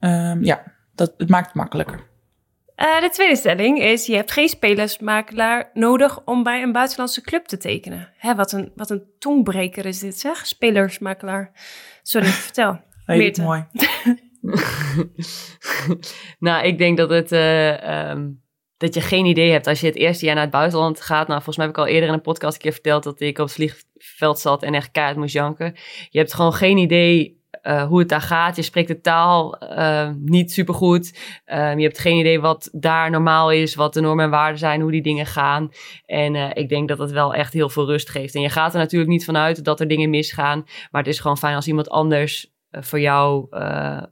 [0.00, 0.62] ehm, ja,
[0.94, 2.00] dat, het maakt het makkelijker.
[2.76, 7.46] Eh, de tweede stelling is, je hebt geen spelersmakelaar nodig om bij een buitenlandse club
[7.46, 8.12] te tekenen.
[8.16, 10.46] Hè, wat, een, wat een tongbreker is dit, zeg.
[10.46, 11.52] Spelersmakelaar.
[12.02, 12.80] Sorry, vertel.
[13.04, 13.66] Heel mooi.
[16.38, 17.32] nou, ik denk dat het.
[17.32, 18.28] eh, ehm,
[18.76, 21.28] dat je geen idee hebt als je het eerste jaar naar het buitenland gaat.
[21.28, 23.38] Nou, volgens mij heb ik al eerder in een podcast een keer verteld dat ik
[23.38, 25.74] op het vliegveld zat en echt kaart moest janken.
[26.10, 28.56] Je hebt gewoon geen idee eh, hoe het daar gaat.
[28.56, 31.18] Je spreekt de taal eh, niet supergoed.
[31.44, 34.80] Ehm, je hebt geen idee wat daar normaal is, wat de normen en waarden zijn,
[34.80, 35.70] hoe die dingen gaan.
[36.04, 38.34] En eh, ik denk dat het wel echt heel veel rust geeft.
[38.34, 40.64] En je gaat er natuurlijk niet vanuit dat er dingen misgaan.
[40.90, 43.46] Maar het is gewoon fijn als iemand anders eh, voor jou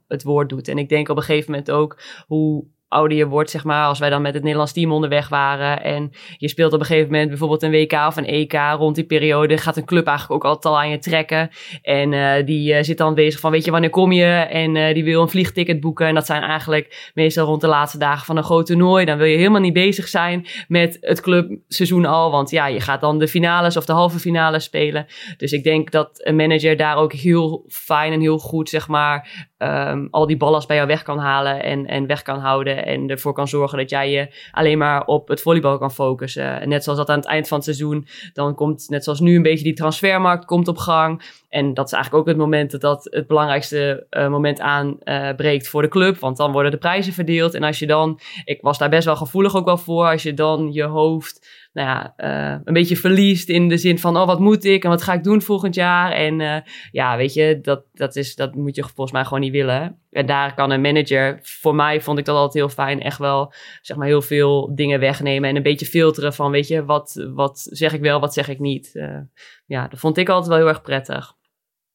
[0.07, 0.67] het woord doet.
[0.67, 2.65] En ik denk op een gegeven moment ook hoe
[2.95, 6.11] ouder je wordt, zeg maar, als wij dan met het Nederlands team onderweg waren en
[6.37, 9.57] je speelt op een gegeven moment bijvoorbeeld een WK of een EK rond die periode,
[9.57, 11.49] gaat een club eigenlijk ook altijd al aan je trekken
[11.81, 14.25] en eh, die eh, zit dan bezig van, weet je, wanneer kom je?
[14.33, 17.97] En eh, die wil een vliegticket boeken en dat zijn eigenlijk meestal rond de laatste
[17.97, 19.05] dagen van een groot toernooi.
[19.05, 23.01] Dan wil je helemaal niet bezig zijn met het clubseizoen al, want ja, je gaat
[23.01, 25.05] dan de finales of de halve finales spelen.
[25.37, 29.47] Dus ik denk dat een manager daar ook heel fijn en heel goed, zeg maar,
[29.57, 32.85] ehm, al die ballast bij jou weg kan halen en, en weg kan houden.
[32.85, 36.61] En ervoor kan zorgen dat jij je alleen maar op het volleybal kan focussen.
[36.61, 39.35] En net zoals dat aan het eind van het seizoen, dan komt net zoals nu
[39.35, 41.21] een beetje die transfermarkt komt op gang.
[41.49, 45.81] En dat is eigenlijk ook het moment dat dat het belangrijkste eh, moment aanbreekt voor
[45.81, 46.19] de club.
[46.19, 47.53] Want dan worden de prijzen verdeeld.
[47.53, 50.33] En als je dan, ik was daar best wel gevoelig ook wel voor, als je
[50.33, 54.39] dan je hoofd nou ja, eh, een beetje verliest in de zin van, oh, wat
[54.39, 56.11] moet ik en wat ga ik doen volgend jaar?
[56.11, 56.61] En eh,
[56.91, 59.99] ja, weet je, dat, dat, is, dat moet je volgens mij gewoon niet willen.
[60.11, 63.53] En daar kan een manager, voor mij vond ik dat altijd heel fijn, echt wel,
[63.81, 67.67] zeg maar, heel veel dingen wegnemen en een beetje filteren van, weet je, wat, wat
[67.69, 68.95] zeg ik wel, wat zeg ik niet.
[68.95, 69.19] Eh,
[69.65, 71.33] ja, dat vond ik altijd wel heel erg prettig.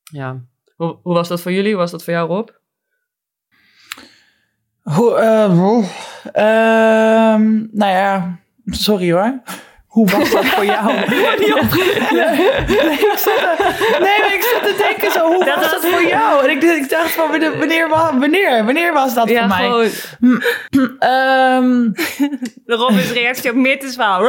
[0.02, 0.44] Ja.
[0.76, 1.70] Hoe, hoe was dat voor jullie?
[1.70, 2.48] Hoe was dat voor jou, Rob?
[4.82, 5.14] Hoe,
[6.32, 9.42] ehm, nou ja, sorry hoor.
[9.90, 10.92] Hoe was dat voor jou?
[10.94, 11.05] nee,
[12.92, 16.44] ik zat, te- nee, maar ik zat te denken zo, hoe was dat voor jou?
[16.44, 18.18] En ik, ik dacht van, wanneer, wanneer, wa-
[18.64, 19.90] wanneer, was dat voor mij?
[20.98, 21.88] Ehm,
[22.68, 24.22] De Robin's reactie op Meertens verhaal.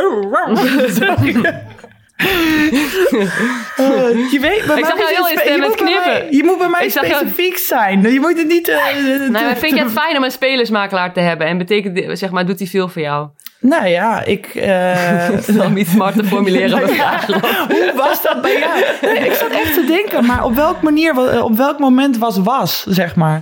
[3.75, 6.37] eh, je weet, bij Ik zag jou heel in met moet bij mij- knippen.
[6.37, 8.01] Je moet bij mij Ik zag jou- specifiek zijn.
[8.01, 8.67] Je moet het niet...
[8.67, 8.77] eh,
[9.19, 11.47] Nou, maar te- vind je het fijn om een spelersmakelaar te hebben?
[11.47, 13.27] En betekent, zeg maar, doet hij veel voor jou?
[13.61, 14.45] Nou ja, ik...
[14.45, 15.29] eh,
[15.65, 16.81] Om iets smart te formuleren.
[16.81, 17.25] mijn vraag.
[17.67, 18.79] Hoe was dat bij jou?
[19.01, 22.37] Nee, ik zat echt te denken, maar op welk manier, wa- op welk moment was
[22.37, 23.41] was, zeg maar.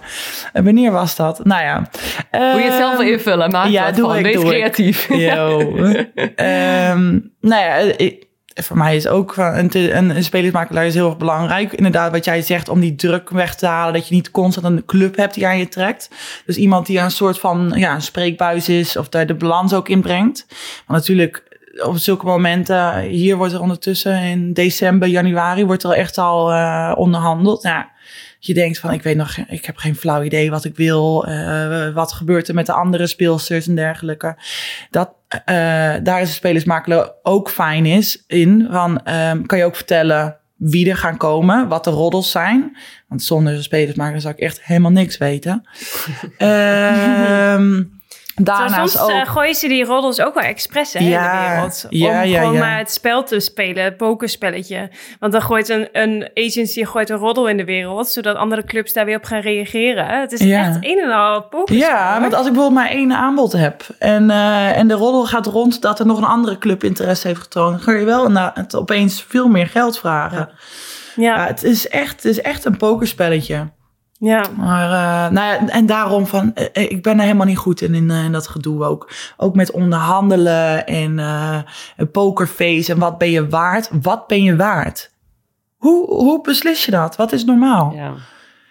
[0.53, 1.39] Wanneer was dat?
[1.45, 1.77] Nou ja.
[2.31, 3.51] Moet je het zelf wel Ehm, invullen?
[3.51, 4.17] Maak ja, dat doe gewoon.
[4.17, 4.49] ik, Wees doe ik.
[4.49, 5.07] creatief.
[5.13, 5.59] Yo.
[6.35, 8.23] Ehm, nou ja, ik,
[8.63, 11.73] voor mij is ook van een, een, een spelersmakelaar is heel erg belangrijk.
[11.73, 13.93] Inderdaad, wat jij zegt, om die druk weg te halen.
[13.93, 16.09] Dat je niet constant een club hebt die aan je trekt.
[16.45, 18.97] Dus iemand die een soort van ja, een spreekbuis is.
[18.97, 20.45] Of daar de balans ook in brengt.
[20.85, 21.43] Want natuurlijk,
[21.83, 26.91] op zulke momenten, hier wordt er ondertussen in december, januari, wordt er echt al eh,
[26.95, 27.63] onderhandeld.
[27.63, 27.83] Nou,
[28.39, 31.25] je denkt van, ik weet nog, ik heb geen flauw idee wat ik wil.
[31.25, 34.37] eh, wat gebeurt er met de andere speelsters en dergelijke.
[34.89, 35.18] Dat, eh,
[36.03, 38.67] daar is de spelersmakelaar ook fijn is in.
[38.71, 42.77] Van, ehm, kan je ook vertellen wie er gaan komen, wat de roddels zijn.
[43.07, 45.67] Want zonder een spelersmakelaar zou ik echt helemaal niks weten.
[46.37, 47.81] Ehm
[48.43, 49.09] Daarnaast soms ook.
[49.09, 51.85] eh, gooien ze die roddels ook wel expres hè, in de wereld.
[51.89, 54.89] om ja, gewoon maar het spel te spelen, het pokerspelletje.
[55.19, 58.93] Want dan gooit een, een agency gooit een roddel in de wereld, zodat andere clubs
[58.93, 60.05] daar weer op gaan reageren.
[60.05, 61.87] Het is echt een en al pokerspel.
[61.87, 62.21] Ja, hoor.
[62.21, 65.81] want als ik bijvoorbeeld maar één aanbod heb en, eh, en de roddel gaat rond
[65.81, 68.75] dat er nog een andere club interesse heeft getoond, dan ga je wel na, het
[68.75, 70.49] opeens veel meer geld vragen.
[71.15, 71.35] Ja.
[71.35, 73.69] ja, het, is echt, het is echt een pokerspelletje.
[74.19, 74.45] Ja.
[74.57, 77.93] Maar, eh, nou ja, en daarom van, eh, ik ben er helemaal niet goed in,
[77.93, 79.11] in, eh, in dat gedoe ook.
[79.37, 81.59] Ook met onderhandelen en eh,
[81.97, 83.89] een pokerface en wat ben je waard?
[84.01, 85.11] Wat ben je waard?
[85.77, 87.15] Hoe, hoe beslis je dat?
[87.15, 87.93] Wat is normaal?
[87.95, 88.13] Ja.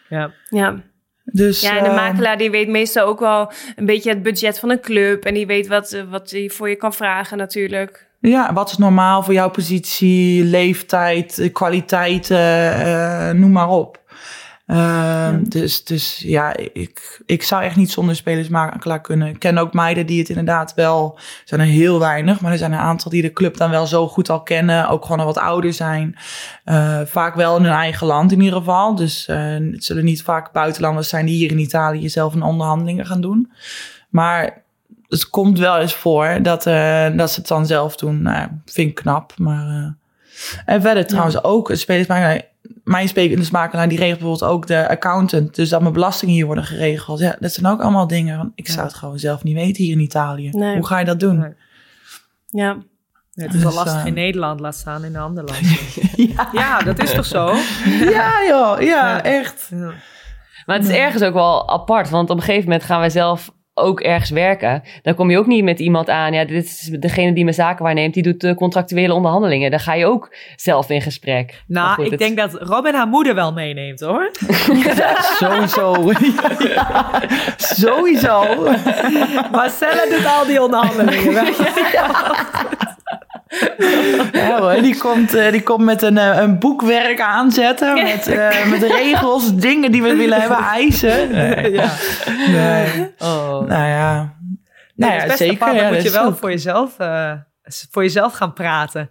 [0.09, 0.31] Ja.
[0.49, 0.77] ja.
[1.25, 4.59] Dus, Ja, en de eh, makelaar die weet meestal ook wel een beetje het budget
[4.59, 5.25] van een club.
[5.25, 8.07] En die weet wat, eh, wat hij voor je kan vragen natuurlijk.
[8.21, 14.01] Ja, wat is normaal voor jouw positie, leeftijd, eh, kwaliteiten, eh, noem maar op.
[14.69, 19.29] Ehm, dus, dus ja, ik, ik zou echt niet zonder spelersmakelaar kunnen.
[19.29, 22.59] Ik ken ook meiden die het inderdaad wel, er zijn er heel weinig, maar er
[22.59, 25.27] zijn een aantal die de club dan wel zo goed al kennen, ook gewoon al
[25.27, 26.17] wat ouder zijn.
[26.65, 28.95] Eh, vaak wel in hun eigen land in ieder geval.
[28.95, 33.07] Dus eh, het zullen niet vaak buitenlanders zijn die hier in Italië zelf een onderhandelingen
[33.07, 33.53] gaan doen.
[34.09, 34.63] Maar
[35.09, 38.23] het komt wel eens voor dat, eh, dat ze het dan zelf doen.
[38.23, 39.33] Nou, vind ik knap.
[39.37, 39.95] Maar,
[40.65, 42.43] en verder trouwens ook, een spelersmakelaar,
[42.89, 45.55] mijn spelersmakelaar die regelt bijvoorbeeld ook de accountant.
[45.55, 47.19] Dus dat mijn belastingen hier worden geregeld.
[47.19, 48.53] Ja, dat zijn ook allemaal dingen.
[48.55, 50.49] Ik zou het gewoon zelf niet weten hier in Italië.
[50.51, 50.75] Nee.
[50.77, 51.39] Hoe ga je dat doen?
[51.39, 51.53] Nee.
[52.47, 52.77] Ja,
[53.35, 55.59] Het is wel Dus, lastig eh, in Nederland, laat staan in een ander land.
[56.53, 56.79] ja.
[56.81, 57.55] dat is toch zo?
[58.19, 59.23] Ja joh, ja, Ja.
[59.23, 59.69] echt.
[59.71, 59.93] Ja.
[60.67, 63.53] Maar het is ergens ook wel apart, want op een gegeven moment gaan wij zelf
[63.81, 64.83] ook ergens werken.
[65.03, 66.33] Dan kom je ook niet met iemand aan.
[66.33, 69.71] Ja, dit is degene die mijn zaken waarneemt, die doet de contractuele onderhandelingen.
[69.71, 71.63] Dan ga je ook zelf in gesprek.
[71.67, 74.31] Nou, goed, ik het- denk dat Robin haar moeder wel meeneemt, hoor.
[74.97, 76.13] Ja, sowieso.
[76.59, 77.11] Ja,
[77.57, 78.45] sowieso.
[79.53, 81.45] Marcella doet al die onderhandelingen.
[84.33, 88.03] Ja hoor, die komt, eh, die komt met een, eh, een boekwerk aanzetten.
[88.03, 91.31] Met, eh, met regels, dingen die we willen hebben, eisen.
[91.39, 91.71] Nee.
[91.73, 91.91] Ja.
[92.49, 93.15] Nee.
[93.19, 93.61] Oh.
[93.67, 94.35] Nou ja.
[94.95, 95.55] Nee, Nou dat is ja, best zeker.
[95.55, 95.71] apart.
[95.73, 97.33] Dan ja, moet dat je wel ook- voor jezelf, eh,
[97.91, 99.11] voor jezelf gaan praten.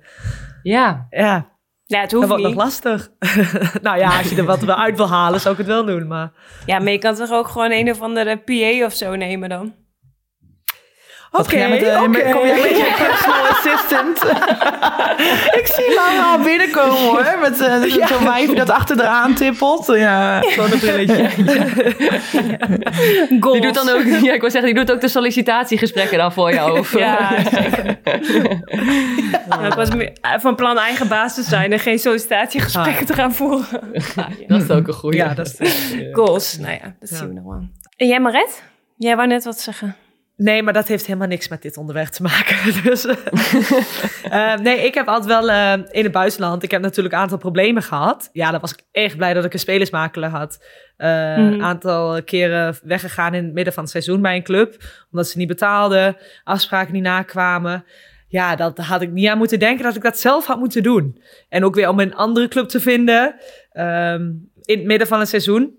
[0.64, 1.46] Ja, Ja,
[1.86, 3.10] ja het dat hoeft wordt nog lastig.
[3.82, 6.08] nou ja, als je er wat uit wil halen, zou ik het wel doen.
[6.08, 6.32] Maar
[6.66, 9.74] Ja, maar je kan toch ook gewoon een of andere PA of zo nemen dan?
[11.38, 14.18] Wat Oké, ga jij met, eh, met- kom jij met je personal assistant?
[15.62, 17.38] ik zie Laura al binnenkomen hoor.
[17.42, 19.86] Met eh, zo'n wijfje dat achter eraan tippelt.
[19.88, 20.42] Ja.
[20.50, 21.30] zonnebrilletje.
[23.52, 26.54] die doet dan ook, ja, ik wil zeggen, die doet ook de sollicitatiegesprekken dan voor
[26.54, 26.80] jou.
[26.80, 27.98] Of, Ja, zeker.
[29.50, 33.34] Nou, ik was meer van plan eigen baas te zijn en geen sollicitatiegesprekken te gaan
[33.34, 33.66] voeren.
[34.48, 35.18] dat is ook een goede.
[35.18, 37.16] ja, dat is Goals, nou ja, dat Ja.
[37.16, 37.68] zien we nog wel.
[37.98, 38.64] En jij Maret?
[38.98, 39.96] Jij wou net wat zeggen.
[40.38, 42.56] Nee, maar dat heeft helemaal niks met dit onderwerp te maken.
[42.84, 43.06] Dus,
[44.30, 46.64] eh, nee, ik heb altijd wel eh, in het buitenland.
[46.64, 48.30] Ik heb natuurlijk een aantal problemen gehad.
[48.32, 50.66] Ja, dan was ik echt blij dat ik een spelersmakelaar had.
[50.98, 51.62] Een Mhm.
[51.62, 54.76] aantal keren weggegaan in het midden van het seizoen bij een club.
[55.12, 57.86] Omdat ze niet betaalden, afspraken niet nakwamen.
[58.28, 61.22] Ja, dat had ik niet aan moeten denken dat ik dat zelf had moeten doen.
[61.50, 63.36] En ook weer om een andere club te vinden
[63.72, 64.22] ehm,
[64.62, 65.77] in het midden van het seizoen.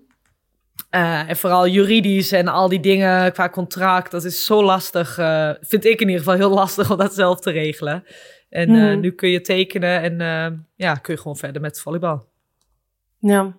[0.89, 5.17] Eh, en vooral juridisch en al die dingen qua contract, dat is zo lastig.
[5.17, 8.03] eh, vind ik in ieder geval heel lastig om dat zelf te regelen.
[8.49, 8.99] En eh, Hmm.
[8.99, 12.27] nu kun je tekenen en eh, ja, kun je gewoon verder met volleybal.
[13.19, 13.53] Ja.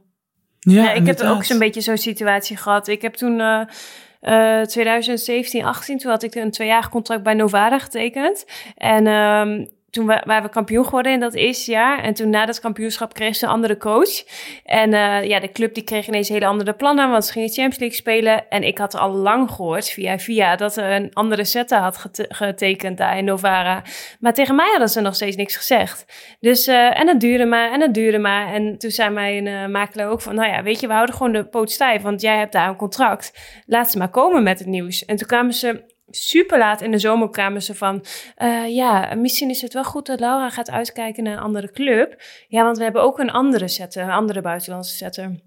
[0.59, 2.89] Ja, Ja, ik heb ook zo'n beetje zo'n situatie gehad.
[2.89, 7.79] Ik heb toen eh, eh, 2017, 18, toen had ik een tweejarig contract bij Novara
[7.79, 8.45] getekend.
[8.77, 12.03] En ehm, toen wa- waren we kampioen geworden in dat eerste jaar.
[12.03, 14.23] En toen na dat kampioenschap kreeg ze een andere coach.
[14.65, 17.79] En eh, ja, de club die kreeg ineens hele andere plannen, want ze gingen Champions
[17.79, 18.49] League spelen.
[18.49, 22.27] En ik had al lang gehoord via via dat er een andere setter had gete-
[22.29, 23.83] getekend daar in Novara.
[24.21, 26.05] Maar tegen mij hadden ze nog steeds niks gezegd.
[26.41, 28.53] Dus, eh, en dat duurde maar, en dat duurde maar.
[28.53, 31.33] En toen zei mijn eh makelaar ook van, nou ja, weet je, we houden gewoon
[31.33, 33.33] de poot stijf, want jij hebt daar een contract.
[33.67, 35.05] Laat ze maar komen met het nieuws.
[35.05, 38.05] En toen kwamen ze super laat in de zomer kwamen ze van,
[38.37, 42.23] eh, ja, misschien is het wel goed dat Laura gaat uitkijken naar een andere club.
[42.49, 45.41] Ja, want we hebben ook een andere setter, een andere buitenlandse setter.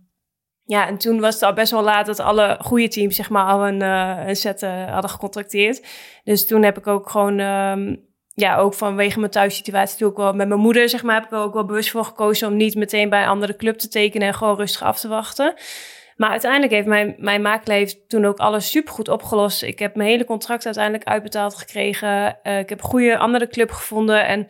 [0.66, 3.46] Ja, en toen was het al best wel laat dat alle goede teams zeg maar
[3.46, 5.86] al een, eh, een set hadden gecontracteerd.
[6.24, 7.96] Dus toen heb ik ook gewoon, ehm,
[8.36, 11.32] ja, ook vanwege mijn thuissituatie, toen ook wel met mijn moeder zeg maar, heb ik
[11.32, 14.28] er ook wel bewust voor gekozen om niet meteen bij een andere club te tekenen
[14.28, 15.54] en gewoon rustig af te wachten.
[16.24, 19.64] Maar uiteindelijk heeft mijn, mijn makelaar heeft toen ook alles supergoed opgelost.
[19.64, 22.44] Ik heb mijn hele contract uiteindelijk uitbetaald gekregen.
[22.44, 24.26] Eh, ik heb een goede andere club gevonden.
[24.26, 24.48] En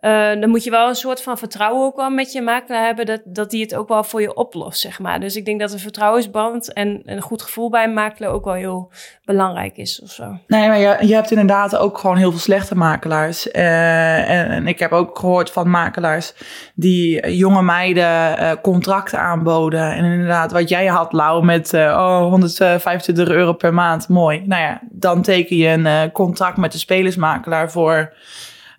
[0.00, 3.06] eh, dan moet je wel een soort van vertrouwen ook wel met je makelaar hebben,
[3.06, 5.20] dat, dat die het ook wel voor je oplost, zeg maar.
[5.20, 8.54] Dus ik denk dat een vertrouwensband en een goed gevoel bij een makelaar ook wel
[8.54, 8.92] heel
[9.24, 10.38] belangrijk is of zo.
[10.46, 13.50] Nee, maar je, je hebt inderdaad ook gewoon heel veel slechte makelaars.
[13.50, 16.34] Eh, en, ik heb ook gehoord van makelaars
[16.74, 19.92] die jonge meiden eh, contracten aanboden.
[19.92, 24.42] En inderdaad, wat jij had, Lau, met oh, 125 euro per maand, mooi.
[24.46, 28.12] Nou ja, dan teken je een contract met de spelersmakelaar voor,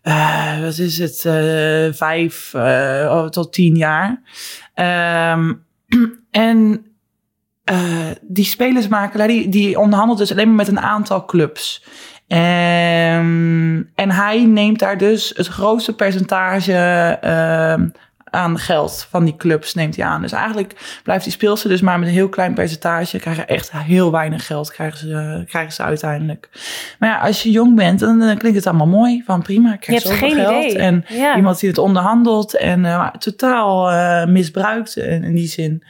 [0.01, 4.21] eh, wat is het, eh, vijf eh, tot tien jaar.
[4.73, 5.53] Ehm,
[6.31, 6.85] en
[8.21, 11.85] die spelersmakelaar, die, die onderhandelt dus alleen maar met een aantal clubs.
[12.27, 16.73] En, en hij neemt daar dus het grootste percentage
[17.21, 17.89] ehm,
[18.31, 20.21] aan geld van die clubs neemt hij aan.
[20.21, 23.19] Dus eigenlijk blijft die speelster dus maar met een heel klein percentage.
[23.19, 26.49] Krijgen echt heel weinig geld krijgen ze, krijgen ze uiteindelijk.
[26.99, 29.23] Maar ja, als je jong bent, dan eh, klinkt het allemaal mooi.
[29.25, 30.63] Van prima, ik Je krijg hebt zoveel geen geld.
[30.65, 30.77] idee.
[30.77, 31.35] En Ja.
[31.35, 35.83] iemand die het onderhandelt en eh, totaal eh, misbruikt in, in die zin.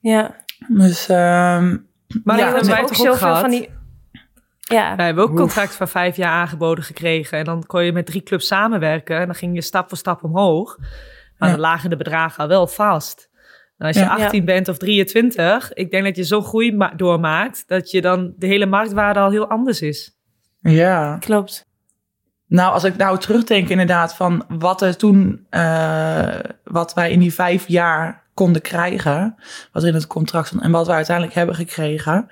[0.00, 0.34] Ja.
[0.68, 1.76] Dus ehm
[2.24, 3.40] Maar Ja, hebben ook toch ook zoveel gehad?
[3.40, 3.68] van die...
[4.60, 7.38] Ja, Wij hebben ook een contract van vijf jaar aangeboden gekregen.
[7.38, 9.18] En dan kon je met drie clubs samenwerken.
[9.18, 10.76] En dan ging je stap voor stap omhoog.
[11.38, 11.54] Maar Ja.
[11.54, 13.30] dan lagen de bedragen al wel vast.
[13.78, 14.08] En als je Ja.
[14.16, 18.32] 18 bent of 23, ik denk dat je zo'n groei ma- doormaakt, dat je dan
[18.36, 20.16] de hele marktwaarde al heel anders is.
[20.60, 21.16] ja.
[21.18, 21.66] klopt.
[22.46, 27.34] Nou, als ik nou terugdenk inderdaad van wat er toen, eh, wat wij in die
[27.34, 29.34] vijf jaar konden krijgen,
[29.72, 32.26] wat er in het contract stond en wat we uiteindelijk hebben gekregen.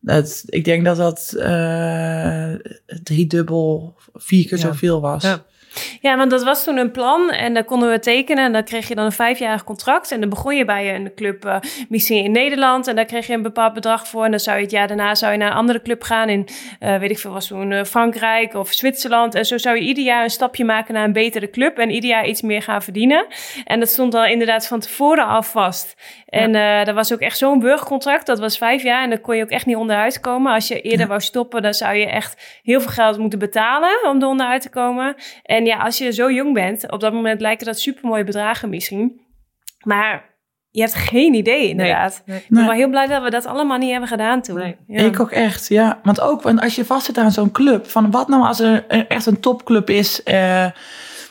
[0.00, 2.52] Dat, ik denk dat dat eh
[3.02, 4.64] driedubbel, vier keer Ja.
[4.66, 5.22] zoveel was.
[5.22, 5.42] Ja.
[6.00, 8.88] Ja, want dat was toen een plan en dan konden we tekenen en dan kreeg
[8.88, 11.56] je dan een vijfjarig contract en dan begon je bij een club eh,
[11.88, 14.62] misschien in Nederland en daar kreeg je een bepaald bedrag voor en dan zou je
[14.62, 17.32] het jaar daarna zou je naar een andere club gaan in, eh, weet ik veel,
[17.32, 20.94] was toen eh, Frankrijk of Zwitserland en zo zou je ieder jaar een stapje maken
[20.94, 23.26] naar een betere club en ieder jaar iets meer gaan verdienen
[23.64, 25.96] en dat stond al inderdaad van tevoren al vast.
[26.26, 26.52] En
[26.84, 29.50] dat was ook echt zo'n burgercontract, dat was vijf jaar en daar kon je ook
[29.50, 30.52] echt niet onderuit komen.
[30.52, 34.22] Als je eerder wou stoppen, dan zou je echt heel veel geld moeten betalen om
[34.22, 35.14] er onderuit te komen.
[35.42, 39.20] En ja, als je zo jong bent, op dat moment lijken dat supermooie bedragen misschien.
[39.84, 40.36] Maar
[40.70, 42.22] je hebt geen idee, inderdaad.
[42.26, 42.36] Nee.
[42.38, 42.66] Ik ben Nee.
[42.68, 44.56] wel heel blij dat we dat allemaal niet hebben gedaan toen.
[44.58, 44.76] Nee.
[44.86, 45.02] Ja.
[45.02, 46.00] Ik ook echt, ja.
[46.02, 49.26] Want ook want als je vastzit aan zo'n club, van wat nou als er echt
[49.26, 50.66] een topclub is eh,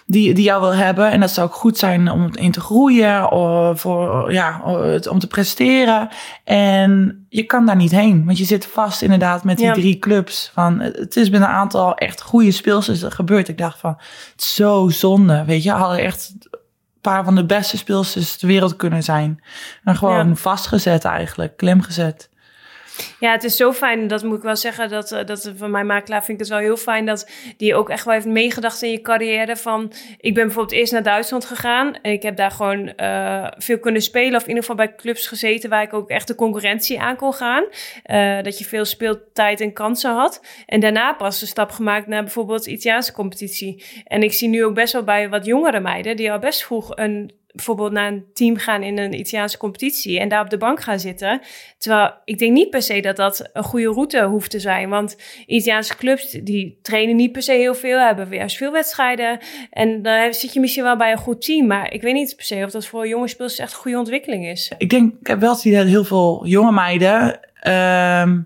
[0.09, 1.11] die, die jou wil hebben.
[1.11, 4.61] En dat zou ook goed zijn om in te groeien, of voor, ja,
[5.09, 6.09] om te presteren.
[6.43, 9.73] En je kan daar niet heen, want je zit vast inderdaad met die Ja.
[9.73, 10.51] drie clubs.
[10.53, 13.47] Van, het is met een aantal echt goede speelsters dat gebeurt.
[13.47, 13.95] Ik dacht van,
[14.31, 15.71] het is zo zonde, weet je.
[15.71, 16.59] Hadden echt een
[17.01, 19.43] paar van de beste speelsters ter wereld kunnen zijn.
[19.83, 20.35] En gewoon Ja.
[20.35, 22.29] vastgezet eigenlijk, klem gezet.
[23.19, 25.85] Ja, het is zo fijn, dat moet ik wel zeggen, dat, eh, dat van mijn
[25.85, 28.91] makelaar vind ik het wel heel fijn dat die ook echt wel heeft meegedacht in
[28.91, 29.55] je carrière.
[29.55, 33.79] Van, ik ben bijvoorbeeld eerst naar Duitsland gegaan en ik heb daar gewoon eh, veel
[33.79, 36.99] kunnen spelen, of in ieder geval bij clubs gezeten waar ik ook echt de concurrentie
[36.99, 37.65] aan kon gaan.
[38.03, 40.41] Eh, dat je veel speeltijd en kansen had.
[40.65, 43.83] En daarna pas de stap gemaakt naar bijvoorbeeld Italiaanse competitie.
[44.05, 46.91] En ik zie nu ook best wel bij wat jongere meiden, die al best vroeg
[46.95, 50.81] een bijvoorbeeld naar een team gaan in een Italiaanse competitie en daar op de bank
[50.81, 51.41] gaan zitten.
[51.77, 54.89] Terwijl ik denk niet per se dat dat een goede route hoeft te zijn.
[54.89, 59.39] Want Italiaanse clubs die trainen niet per se heel veel, hebben weer veel wedstrijden.
[59.71, 61.67] En dan zit je misschien wel bij een goed team.
[61.67, 64.47] Maar ik weet niet per se of dat voor jonge spelers echt een goede ontwikkeling
[64.47, 64.71] is.
[64.77, 68.39] Ik denk, ik heb wel het dat heel veel jonge meiden ehm,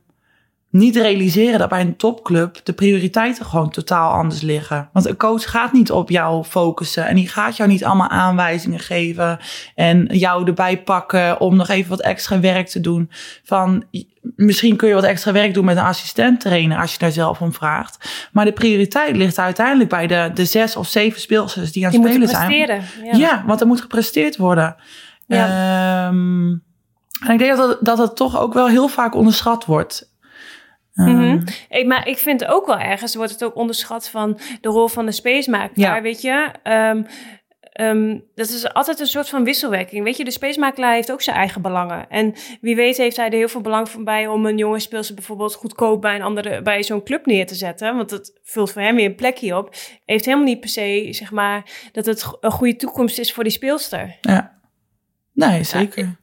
[0.71, 4.89] niet realiseren dat bij een topclub de prioriteiten gewoon totaal anders liggen.
[4.93, 8.79] Want een coach gaat niet op jou focussen en die gaat jou niet allemaal aanwijzingen
[8.79, 9.39] geven
[9.75, 13.09] en jou erbij pakken om nog even wat extra werk te doen.
[13.43, 13.83] Van
[14.35, 17.41] misschien kun je wat extra werk doen met een assistent trainer als je daar zelf
[17.41, 18.27] om vraagt.
[18.31, 22.01] Maar de prioriteit ligt uiteindelijk bij de, de zes of zeven speelsters die aan het
[22.01, 22.67] moeten spelen zijn.
[22.67, 23.19] presteren.
[23.19, 23.43] Ja.
[23.45, 24.75] want er moet gepresteerd worden.
[25.27, 26.49] Ehm,
[27.25, 30.10] en ik denk dat, dat het toch ook wel heel vaak onderschat wordt.
[30.93, 31.41] Mhm.
[31.69, 35.05] Ik, maar ik vind ook wel ergens, wordt het ook onderschat van de rol van
[35.05, 36.01] de spacemakelaar, Ja.
[36.01, 36.51] weet je.
[36.63, 37.03] Ehm,
[37.61, 40.03] ehm, dat is altijd een soort van wisselwerking.
[40.03, 42.09] Weet je, de spacemakelaar heeft ook zijn eigen belangen.
[42.09, 45.15] En wie weet heeft hij er heel veel belang van bij om een jonge speelster
[45.15, 47.95] bijvoorbeeld goedkoop bij een andere, bij zo'n club neer te zetten.
[47.95, 49.75] Want dat vult voor hem weer een plekje op.
[50.05, 53.53] Heeft helemaal niet per se, zeg maar, dat het een goede toekomst is voor die
[53.53, 54.17] speelster.
[54.21, 54.59] Ja.
[55.33, 56.19] Nee, zeker.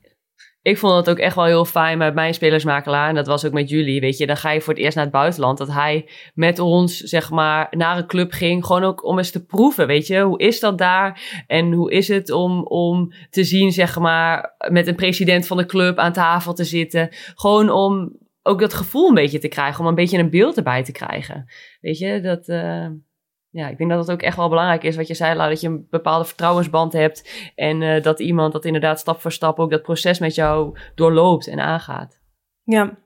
[0.69, 3.09] Ik vond het ook echt wel heel fijn met mijn spelersmakelaar.
[3.09, 4.01] En dat was ook met jullie.
[4.01, 5.59] Weet je, dan ga je voor het eerst naar het buitenland.
[5.59, 8.65] Dat hij met ons, zeg maar, naar een club ging.
[8.65, 9.87] Gewoon ook om eens te proeven.
[9.87, 11.43] Weet je, hoe is dat daar?
[11.47, 15.67] En hoe is het om, om te zien, zeg maar, met een president van de
[15.67, 17.09] club aan tafel te zitten.
[17.35, 19.81] Gewoon om ook dat gevoel een beetje te krijgen.
[19.81, 21.47] Om een beetje een beeld erbij te krijgen.
[21.81, 22.49] Weet je, dat.
[22.49, 22.87] eh,
[23.51, 25.69] ja, ik denk dat het ook echt wel belangrijk is wat je zei, dat je
[25.69, 27.51] een bepaalde vertrouwensband hebt.
[27.55, 31.47] En eh, dat iemand dat inderdaad stap voor stap ook dat proces met jou doorloopt
[31.47, 32.21] en aangaat.
[32.65, 32.97] Ja.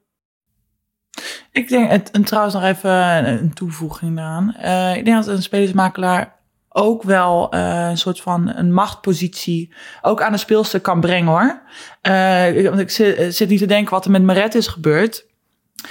[1.52, 4.54] Ik denk, het, en trouwens nog even een toevoeging daaraan.
[4.54, 10.22] Eh, ik denk dat een spelersmakelaar ook wel eh, een soort van een machtpositie ook
[10.22, 11.62] aan de speelster kan brengen hoor.
[12.00, 15.26] Eh, want ik zit, zit niet te denken wat er met Maret is gebeurd.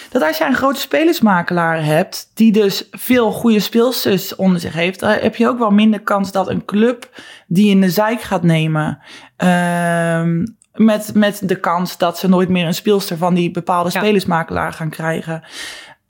[0.09, 4.99] Dat als jij een grote spelersmakelaar hebt, die dus veel goede speelsters onder zich heeft,
[4.99, 7.09] dan heb je ook wel minder kans dat een club
[7.47, 8.99] die in de zijk gaat nemen.
[9.37, 13.99] ehm, met, met de kans dat ze nooit meer een speelster van die bepaalde Ja.
[13.99, 15.43] spelersmakelaar gaan krijgen.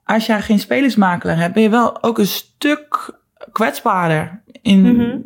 [0.05, 3.13] Als jij geen spelersmakelaar hebt, ben je wel ook een stuk
[3.51, 4.41] kwetsbaarder.
[4.61, 5.17] In, Mhm.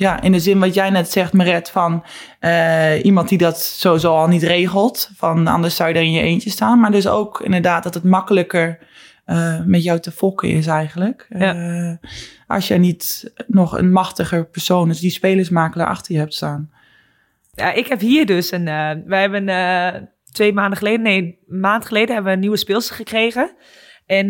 [0.00, 2.04] Ja, in de zin wat jij net zegt, Meret, van
[2.38, 5.10] eh, iemand die dat sowieso al niet regelt.
[5.16, 6.80] Van anders zou je er in je eentje staan.
[6.80, 8.78] Maar dus ook inderdaad dat het makkelijker
[9.24, 11.26] eh, met jou te fokken is eigenlijk.
[11.28, 11.54] Ja.
[11.54, 12.08] Eh,
[12.46, 16.70] als je niet nog een machtiger persoon, dus die spelersmakelaar achter je hebt staan.
[17.52, 18.64] Ja, ik heb hier dus een.
[19.06, 23.54] wij hebben twee maanden geleden, nee, een maand geleden hebben we een nieuwe speelster gekregen.
[24.06, 24.28] En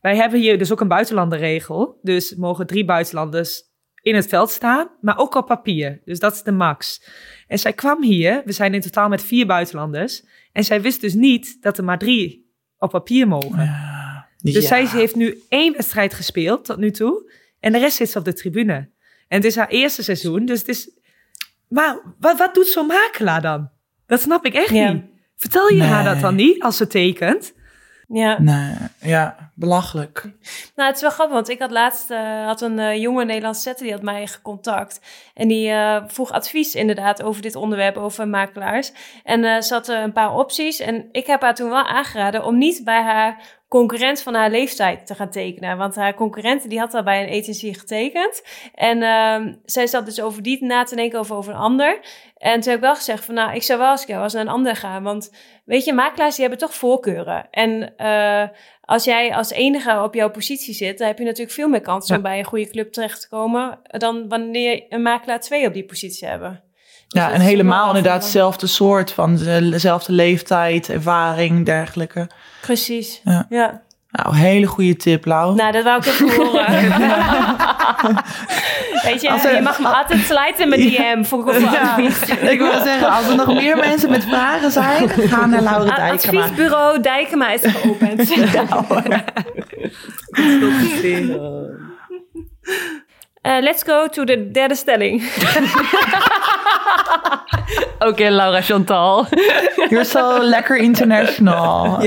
[0.00, 1.98] wij hebben hier dus ook een buitenlandenregel.
[2.02, 3.74] Dus mogen drie buitenlanders
[4.06, 6.00] in het veld staan, maar ook op papier.
[6.04, 7.02] Dus dat is de max.
[7.46, 10.24] En zij kwam hier, we zijn in totaal met vier buitenlanders.
[10.52, 13.74] En zij wist dus niet dat er maar drie op papier mogen.
[14.42, 14.60] Dus Ja.
[14.60, 17.32] zij heeft nu één wedstrijd gespeeld tot nu toe.
[17.60, 18.74] En de rest zit ze op de tribune.
[19.28, 20.44] En het is haar eerste seizoen.
[20.46, 20.90] Dus het is.
[21.68, 23.70] Maar wat, wat doet zo'n makelaar dan?
[24.06, 24.92] Dat snap ik echt Ja.
[24.92, 25.04] niet.
[25.36, 27.54] Vertel je haar dat dan niet als ze tekent?
[28.08, 28.40] Ja.
[28.42, 30.22] Nee, ja, belachelijk.
[30.74, 33.62] Nou, het is wel grappig, want ik had laatst eh, had een eh, jonge Nederlandse
[33.62, 35.00] zetter die had mij gecontact.
[35.34, 38.92] En die eh, vroeg advies inderdaad over dit onderwerp, over makelaars.
[39.24, 40.80] En ze had een paar opties.
[40.80, 45.06] En ik heb haar toen wel aangeraden om niet bij haar concurrent van haar leeftijd
[45.06, 45.76] te gaan tekenen.
[45.76, 48.42] Want haar concurrent die had al bij een agency getekend.
[48.74, 52.00] En ehm, zij zat dus over die na te denken over, over een ander.
[52.36, 54.32] En toen heb ik wel gezegd van, nou, ik zou wel als ik jou was
[54.32, 55.02] naar een ander gaan.
[55.02, 55.32] Want
[55.64, 57.50] weet je, makelaars die hebben toch voorkeuren.
[57.50, 57.94] En
[58.86, 62.08] als jij als enige op jouw positie zit, dan heb je natuurlijk veel meer kans
[62.08, 62.16] Ja.
[62.16, 65.84] om bij een goede club terecht te komen dan wanneer een makelaar twee op die
[65.84, 66.60] positie hebben.
[67.08, 69.36] Dus Ja, en helemaal inderdaad hetzelfde soort van
[69.70, 72.28] dezelfde leeftijd, ervaring, dergelijke.
[72.60, 73.20] Precies.
[73.24, 73.46] Ja.
[73.48, 73.82] Ja.
[74.10, 75.54] Nou, hele goede tip, Lau.
[75.54, 76.64] Nou, dat wou ik even horen.
[79.06, 82.20] Weet je, Als er- je mag me altijd sliden in mijn DM voor Ja, advies.
[82.28, 85.96] ik wil zeggen, als er nog meer mensen met vragen zijn, ga naar Laura A-
[86.08, 86.40] Dijkema.
[86.42, 88.28] Adviesbureau Dijkema is geopend.
[93.42, 95.22] Eh, let's go to de derde stelling.
[97.98, 99.26] Oké, Laura Chantal.
[99.88, 102.00] You're so lekker international.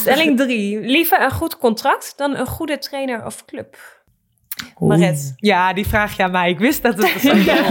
[0.00, 0.80] Stelling drie.
[0.80, 3.76] Liever een goed contract dan een goede trainer of club.
[4.78, 5.32] Maret.
[5.36, 6.50] Ja, die vraag je aan mij.
[6.50, 7.70] Ik wist dat het zou komen.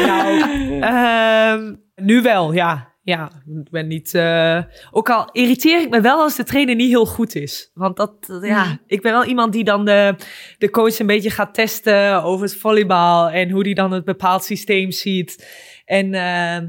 [0.06, 2.88] nou, ehm, nu wel, ja.
[3.02, 3.30] Ja,
[3.64, 4.14] ik ben niet...
[4.14, 4.58] eh,
[4.90, 7.70] ook al irriteer ik me wel als de trainer niet heel goed is.
[7.74, 10.14] Want dat, dat- ja, ik ben wel iemand die dan de,
[10.58, 13.30] de coach een beetje gaat testen over het volleybal.
[13.30, 15.46] En hoe die dan het bepaald systeem ziet.
[15.84, 16.68] En ehm,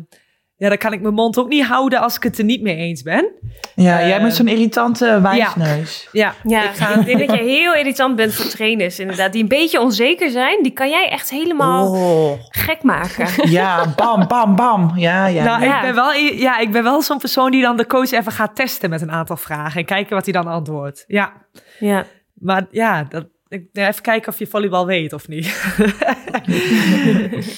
[0.62, 2.76] ja, dan kan ik mijn mond ook niet houden als ik het er niet mee
[2.76, 3.32] eens ben.
[3.76, 6.08] Ja, jij bent zo'n irritante wijsneus.
[6.12, 7.02] Ja, Ja, ik ik, ga...
[7.02, 9.32] denk dat je heel irritant bent voor trainers, inderdaad.
[9.34, 10.64] Die een beetje onzeker zijn.
[10.64, 13.50] Die kan jij echt helemaal Oh, gek maken.
[13.50, 14.92] ja, bam, bam, bam.
[14.96, 15.44] Ja, ja.
[15.44, 15.76] Nou, Ja.
[15.76, 18.56] ik ben wel, ja, ik ben wel zo'n persoon die dan de coach even gaat
[18.56, 21.04] testen met een aantal vragen en kijken wat hij dan antwoordt.
[21.08, 21.32] Ja,
[21.80, 22.06] Ja.
[22.34, 23.26] maar ja, dat,
[23.74, 25.48] even kijken of je volleybal weet of niet.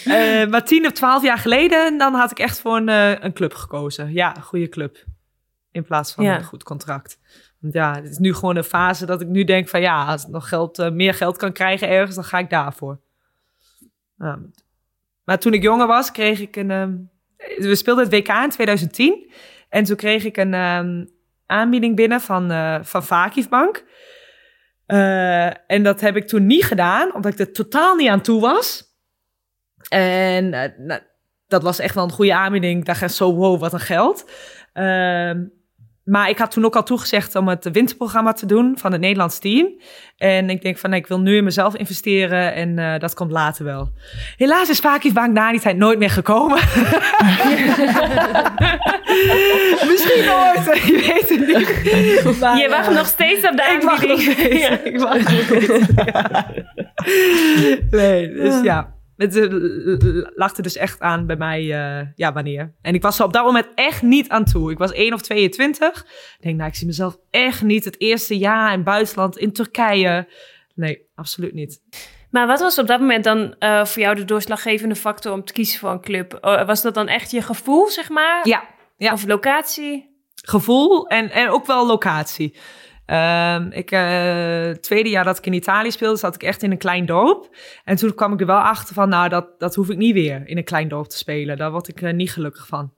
[0.05, 3.33] Eh, maar tien of twaalf jaar geleden, dan had ik echt voor een, eh, een
[3.33, 4.13] club gekozen.
[4.13, 5.03] Ja, een goede club.
[5.71, 6.35] In plaats van Ja.
[6.37, 7.19] een goed contract.
[7.59, 10.23] Want ja, het is nu gewoon een fase dat ik nu denk van ja, als
[10.23, 12.99] ik nog geld, eh, meer geld kan krijgen ergens, dan ga ik daarvoor.
[15.23, 16.71] Maar toen ik jonger was, kreeg ik een...
[16.71, 16.95] ehm,
[17.57, 19.31] we speelden het WK in 2010.
[19.69, 21.05] En toen kreeg ik een ehm,
[21.45, 23.83] aanbieding binnen van, eh van Vakifbank.
[24.93, 28.41] Eh, en dat heb ik toen niet gedaan, omdat ik er totaal niet aan toe
[28.41, 28.83] was.
[29.89, 31.01] En eh, nou,
[31.47, 32.79] dat was echt wel een goede aanbieding.
[32.79, 34.31] Ik dacht zo, wow, wat een geld.
[34.73, 35.45] Ehm,
[36.03, 39.39] maar ik had toen ook al toegezegd om het winterprogramma te doen van het Nederlands
[39.39, 39.67] team.
[40.17, 43.31] En ik denk van, nee, ik wil nu in mezelf investeren en eh, dat komt
[43.31, 43.91] later wel.
[44.37, 46.57] Helaas is Vakifbank na die tijd nooit meer gekomen.
[49.89, 52.39] Misschien nooit, je weet het niet.
[52.39, 54.63] Maar, Je wacht eh, nog steeds op de ik wacht nog aanbieding.
[54.63, 54.83] steeds.
[54.83, 55.87] Ik wacht nog steeds.
[55.95, 56.47] Ja.
[57.91, 58.93] Nee, dus ja.
[59.23, 62.73] Het eh, lag er dus echt aan bij mij, eh, ja, wanneer.
[62.81, 64.71] En ik was er op dat moment echt niet aan toe.
[64.71, 65.99] Ik was 1 of 22.
[66.37, 70.27] Ik denk, nou, ik zie mezelf echt niet het eerste jaar in buitenland, in Turkije.
[70.75, 71.81] Nee, absoluut niet.
[72.29, 75.53] Maar wat was op dat moment dan eh, voor jou de doorslaggevende factor om te
[75.53, 76.37] kiezen voor een club?
[76.65, 78.47] Was dat dan echt je gevoel, zeg maar?
[78.47, 78.63] Ja,
[78.97, 79.13] ja.
[79.13, 80.11] Of locatie?
[80.45, 82.55] Gevoel en, en ook wel locatie.
[83.05, 86.77] Um, ik, uh, tweede jaar dat ik in Italië speelde, zat ik echt in een
[86.77, 87.55] klein dorp.
[87.83, 90.47] En toen kwam ik er wel achter van, nou, dat, dat hoef ik niet weer
[90.47, 91.57] in een klein dorp te spelen.
[91.57, 92.93] Daar word ik uh, niet gelukkig van.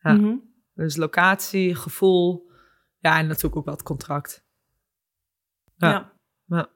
[0.00, 0.12] Ja.
[0.12, 0.42] Mm -hmm.
[0.74, 2.50] Dus locatie, gevoel,
[2.98, 4.44] ja, en natuurlijk ook wel het contract.
[5.76, 5.90] Ja.
[5.90, 6.12] ja.
[6.46, 6.68] ja.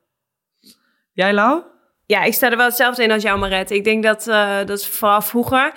[1.13, 1.63] Jij, Lau?
[2.07, 3.71] Ja, ik sta er wel hetzelfde in als jou, Maret.
[3.71, 5.73] Ik denk dat, uh, dat vooral vroeger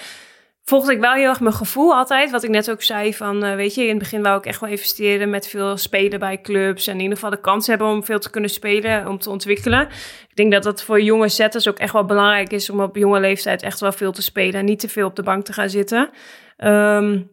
[0.65, 2.31] volgde ik wel heel erg mijn gevoel altijd.
[2.31, 4.59] Wat ik net ook zei van, uh, weet je, in het begin wou ik echt
[4.59, 6.87] wel investeren met veel spelen bij clubs.
[6.87, 9.81] En in ieder geval de kans hebben om veel te kunnen spelen, om te ontwikkelen.
[10.29, 13.19] Ik denk dat dat voor jonge zetters ook echt wel belangrijk is om op jonge
[13.19, 14.59] leeftijd echt wel veel te spelen.
[14.59, 16.09] En niet te veel op de bank te gaan zitten.
[16.57, 17.29] Um,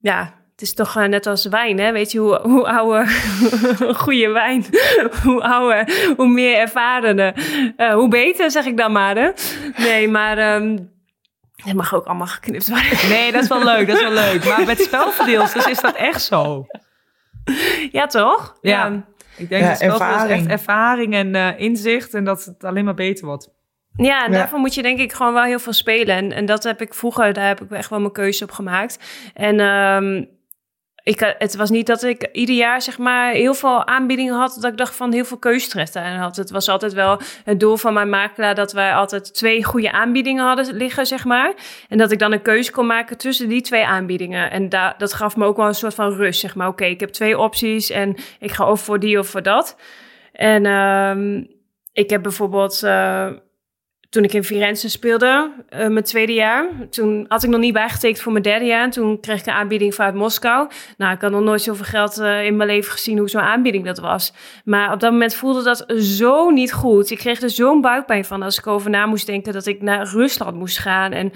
[0.00, 1.92] ja, het is toch uh, net als wijn, hè?
[1.92, 3.06] Weet je, hoe, hoe ouder,
[4.04, 4.64] goede wijn,
[5.24, 7.34] hoe ouder, hoe meer ervarende,
[7.76, 9.16] uh, hoe beter, zeg ik dan maar.
[9.16, 9.30] Hè?
[9.76, 10.54] Nee, maar...
[10.54, 10.96] Um,
[11.64, 13.08] het mag ook allemaal geknipt worden.
[13.08, 14.44] Nee, dat is wel leuk, dat is wel leuk.
[14.44, 16.66] Maar met spelverdeelsters is dat echt zo.
[17.92, 18.56] Ja, toch?
[18.60, 18.86] Ja.
[18.86, 19.04] ja.
[19.36, 20.40] Ik denk ja, dat ervaring.
[20.40, 23.50] echt ervaring en uh, inzicht en dat het alleen maar beter wordt.
[23.96, 26.16] Ja, en daarvoor moet je denk ik gewoon wel heel veel spelen.
[26.16, 28.98] En, en dat heb ik vroeger, daar heb ik echt wel mijn keuze op gemaakt.
[29.34, 30.28] En um,
[31.08, 34.58] ik, het was niet dat ik ieder jaar zeg maar heel veel aanbiedingen had.
[34.60, 36.36] Dat ik dacht van heel veel keuzestress daarin had.
[36.36, 40.44] Het was altijd wel het doel van mijn makelaar dat wij altijd twee goede aanbiedingen
[40.44, 41.54] hadden liggen, zeg maar.
[41.88, 44.50] En dat ik dan een keuze kon maken tussen die twee aanbiedingen.
[44.50, 46.68] En da dat gaf me ook wel een soort van rust, zeg maar.
[46.68, 49.76] Oké, ik heb twee opties en ik ga of voor die of voor dat.
[50.32, 51.48] En um,
[51.92, 52.82] ik heb bijvoorbeeld...
[52.84, 53.28] Uh,
[54.08, 56.68] toen ik in Firenze speelde, uh, mijn tweede jaar.
[56.90, 58.82] Toen had ik nog niet bijgetekend voor mijn derde jaar.
[58.82, 60.68] En toen kreeg ik een aanbieding vanuit Moskou.
[60.96, 63.84] Nou, ik had nog nooit zoveel geld uh, in mijn leven gezien hoe zo'n aanbieding
[63.84, 64.32] dat was.
[64.64, 67.10] Maar op dat moment voelde dat zo niet goed.
[67.10, 70.06] Ik kreeg er zo'n buikpijn van als ik over na moest denken dat ik naar
[70.06, 71.12] Rusland moest gaan.
[71.12, 71.32] En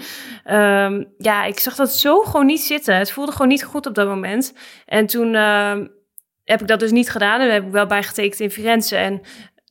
[0.91, 2.95] um, ja, ik zag dat zo gewoon niet zitten.
[2.95, 4.53] Het voelde gewoon niet goed op dat moment.
[4.85, 5.33] En toen...
[5.33, 5.77] Uh,
[6.43, 7.41] heb ik dat dus niet gedaan.
[7.41, 8.95] En heb ik wel bijgetekend in Firenze.
[8.95, 9.21] En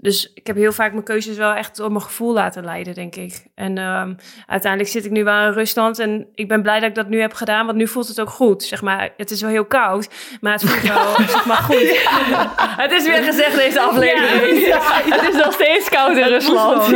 [0.03, 3.17] dus ik heb heel vaak mijn keuzes wel echt op mijn gevoel laten leiden, denk
[3.17, 3.43] ik.
[3.55, 6.95] En um, uiteindelijk zit ik nu wel in Rusland en ik ben blij dat ik
[6.95, 8.63] dat nu heb gedaan, want nu voelt het ook goed.
[8.63, 10.09] Zeg maar, het is wel heel koud,
[10.41, 12.07] maar het voelt wel zeg maar, goed.
[12.85, 14.67] het is weer gezegd deze aflevering.
[14.67, 16.91] Ja, Het is nog steeds koud in Rusland.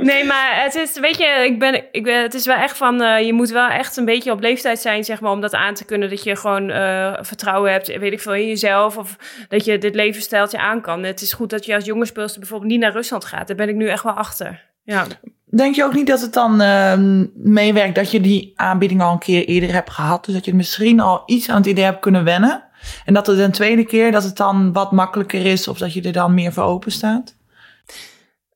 [0.00, 3.02] Nee, maar het is, weet je, ik ben, ik ben, het is wel echt van,
[3.02, 5.74] uh, je moet wel echt een beetje op leeftijd zijn, zeg maar, om dat aan
[5.74, 6.10] te kunnen.
[6.10, 8.96] Dat je gewoon uh, vertrouwen hebt, weet ik veel, in jezelf.
[8.96, 9.16] Of
[9.48, 11.02] dat je dit levensstijltje aan kan.
[11.02, 13.46] Het is goed dat je als jonge speelster bijvoorbeeld niet naar Rusland gaat.
[13.46, 14.72] Daar ben ik nu echt wel achter.
[14.82, 15.06] Ja.
[15.44, 16.92] Denk je ook niet dat het dan uh,
[17.34, 20.24] meewerkt dat je die aanbieding al een keer eerder hebt gehad?
[20.24, 22.64] Dus dat je misschien al iets aan het idee hebt kunnen wennen.
[23.04, 26.02] En dat het een tweede keer dat het dan wat makkelijker is of dat je
[26.02, 27.36] er dan meer voor open staat?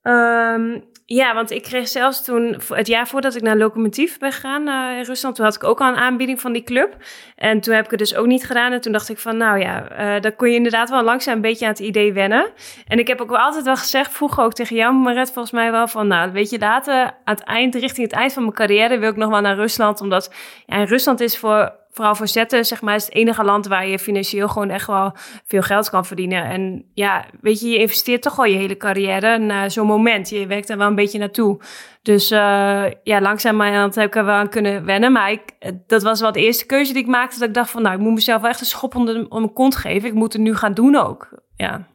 [0.03, 4.69] Um, ja, want ik kreeg zelfs toen, het jaar voordat ik naar Locomotief ben gegaan
[4.69, 6.97] uh, in Rusland, toen had ik ook al een aanbieding van die club.
[7.37, 8.73] En toen heb ik het dus ook niet gedaan.
[8.73, 11.41] En toen dacht ik van, nou ja, uh, dan kon je inderdaad wel langzaam een
[11.41, 12.51] beetje aan het idee wennen.
[12.87, 15.71] En ik heb ook wel altijd wel gezegd, vroeger ook tegen jou, Maret, volgens mij
[15.71, 18.99] wel van, nou, weet je, later aan het eind, richting het eind van mijn carrière,
[18.99, 20.01] wil ik nog wel naar Rusland.
[20.01, 20.35] Omdat
[20.67, 23.99] ja, Rusland is voor vooral voor zetten, zeg maar, is het enige land waar je
[23.99, 25.13] financieel gewoon echt wel
[25.45, 26.45] veel geld kan verdienen.
[26.45, 30.29] En ja, weet je, je investeert toch al je hele carrière naar zo'n moment.
[30.29, 31.61] Je werkt er wel een beetje naartoe.
[32.03, 35.13] Dus uh, ja, langzamerhand heb ik er wel aan kunnen wennen.
[35.13, 35.43] Maar ik,
[35.87, 37.39] dat was wel de eerste keuze die ik maakte.
[37.39, 39.77] Dat ik dacht van, nou, ik moet mezelf echt een schop de, om mijn kont
[39.77, 40.09] geven.
[40.09, 41.43] Ik moet het nu gaan doen ook.
[41.57, 41.87] Ja.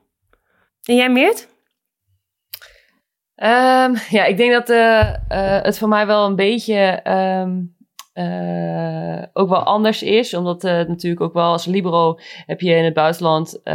[0.84, 1.52] En jij, Meert?
[3.36, 7.00] Um, ja, ik denk dat uh, uh, het voor mij wel een beetje
[7.44, 7.73] um,
[8.14, 10.34] uh, ook wel anders is.
[10.34, 13.74] Omdat uh, natuurlijk ook wel als libero heb je in het buitenland uh,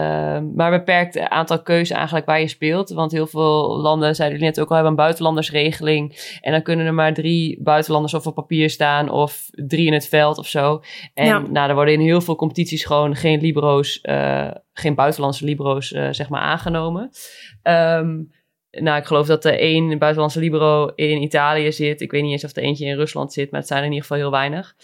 [0.54, 2.90] maar een beperkt aantal keuzes eigenlijk waar je speelt.
[2.90, 6.36] Want heel veel landen, zeiden jullie net ook al, hebben een buitenlandersregeling.
[6.40, 10.08] En dan kunnen er maar drie buitenlanders of op papier staan of drie in het
[10.08, 10.82] veld of zo.
[11.14, 11.38] En ja.
[11.38, 16.28] nou, er worden in heel veel competities gewoon geen libero's, uh, geen buitenlandse libero's zeg
[16.28, 17.10] maar aangenomen.
[17.62, 18.30] Um,
[18.80, 22.00] nou, ik geloof dat er één buitenlandse libero in Italië zit.
[22.00, 23.92] Ik weet niet eens of er eentje in Rusland zit, maar het zijn er in
[23.92, 24.74] ieder geval heel weinig.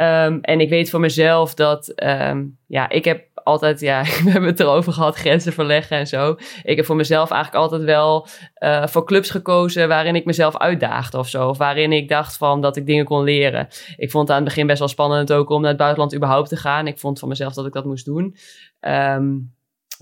[0.00, 4.50] Um, en ik weet voor mezelf dat, um, ja, ik heb altijd, ja, we hebben
[4.50, 6.36] het erover gehad, grenzen verleggen en zo.
[6.62, 8.26] Ik heb voor mezelf eigenlijk altijd wel
[8.58, 11.48] uh, voor clubs gekozen waarin ik mezelf uitdaagde of zo.
[11.48, 13.68] Of waarin ik dacht van dat ik dingen kon leren.
[13.96, 16.48] Ik vond het aan het begin best wel spannend ook om naar het buitenland überhaupt
[16.48, 16.86] te gaan.
[16.86, 18.36] Ik vond van mezelf dat ik dat moest doen.
[18.80, 19.52] Um,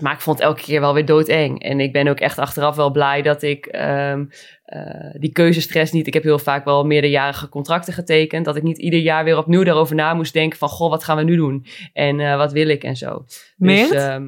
[0.01, 1.63] maar ik vond het elke keer wel weer doodeng.
[1.63, 4.25] En ik ben ook echt achteraf wel blij dat ik ehm,
[4.63, 4.81] eh,
[5.19, 6.07] die keuzestress niet...
[6.07, 8.45] Ik heb heel vaak wel meerderjarige contracten getekend.
[8.45, 10.69] Dat ik niet ieder jaar weer opnieuw daarover na moest denken van...
[10.69, 11.65] Goh, wat gaan we nu doen?
[11.93, 13.23] En eh, wat wil ik en zo.
[13.57, 13.89] Meert?
[13.89, 14.27] Dus, ehm,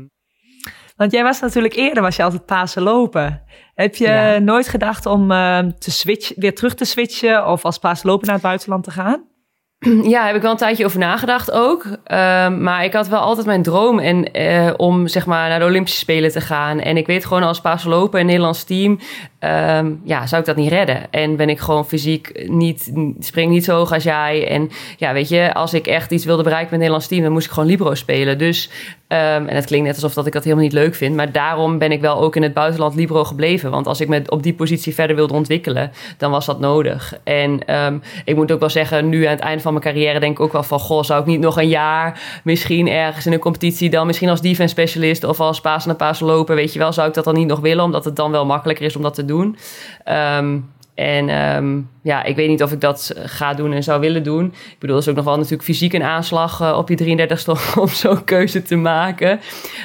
[0.96, 3.44] Want jij was natuurlijk eerder, was je altijd Pasen lopen.
[3.74, 4.40] Heb je Ja.
[4.40, 8.36] nooit gedacht om eh, te switchen, weer terug te switchen of als Pasen lopen naar
[8.36, 9.30] het buitenland te gaan?
[10.14, 11.86] Ja, heb ik wel een tijdje over nagedacht ook.
[12.04, 15.66] Ehm, maar ik had wel altijd mijn droom en, eh, om zeg maar, naar de
[15.66, 16.80] Olympische Spelen te gaan.
[16.80, 19.00] En ik weet gewoon als paaslopen een Nederlands team,
[19.42, 21.12] ehm, ja, zou ik dat niet redden.
[21.12, 24.48] En ben ik gewoon fysiek niet, spring niet zo hoog als jij.
[24.48, 27.32] En ja, weet je, als ik echt iets wilde bereiken met het Nederlands team, dan
[27.32, 28.38] moest ik gewoon Libro spelen.
[28.38, 28.70] Dus,
[29.08, 31.16] ehm, en het klinkt net alsof dat ik dat helemaal niet leuk vind.
[31.16, 33.72] Maar daarom ben ik wel ook in het buitenland Libro gebleven.
[33.72, 37.18] Want als ik me op die positie verder wilde ontwikkelen, dan was dat nodig.
[37.24, 40.38] En ehm, ik moet ook wel zeggen, nu aan het einde van mijn carrière denk
[40.38, 40.80] ik ook wel van...
[40.80, 43.90] Goh, zou ik niet nog een jaar misschien ergens in een competitie...
[43.90, 46.56] dan misschien als defense specialist of als paas naar paas lopen...
[46.56, 47.84] weet je wel, zou ik dat dan niet nog willen...
[47.84, 49.31] omdat het dan wel makkelijker is om dat te doen.
[50.04, 50.58] Ehm,
[51.02, 54.46] en ehm, ja, ik weet niet of ik dat ga doen en zou willen doen.
[54.46, 57.76] Ik bedoel, dat is ook nog wel natuurlijk fysiek een aanslag eh, op je 33ste
[57.82, 59.40] om zo'n keuze te maken.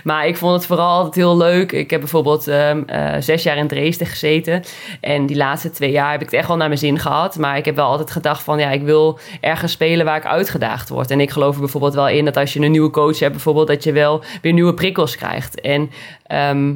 [0.05, 1.73] Maar ik vond het vooral altijd heel leuk.
[1.73, 4.63] Ik heb bijvoorbeeld ehm, eh, zes jaar in Dresden gezeten.
[5.01, 7.39] En die laatste twee jaar heb ik het echt wel naar mijn zin gehad.
[7.39, 10.89] Maar ik heb wel altijd gedacht van, ja, ik wil ergens spelen waar ik uitgedaagd
[10.89, 11.11] word.
[11.11, 13.67] En ik geloof er bijvoorbeeld wel in dat als je een nieuwe coach hebt, bijvoorbeeld,
[13.67, 15.61] dat je wel weer nieuwe prikkels krijgt.
[15.61, 15.91] En...
[16.27, 16.73] ehm,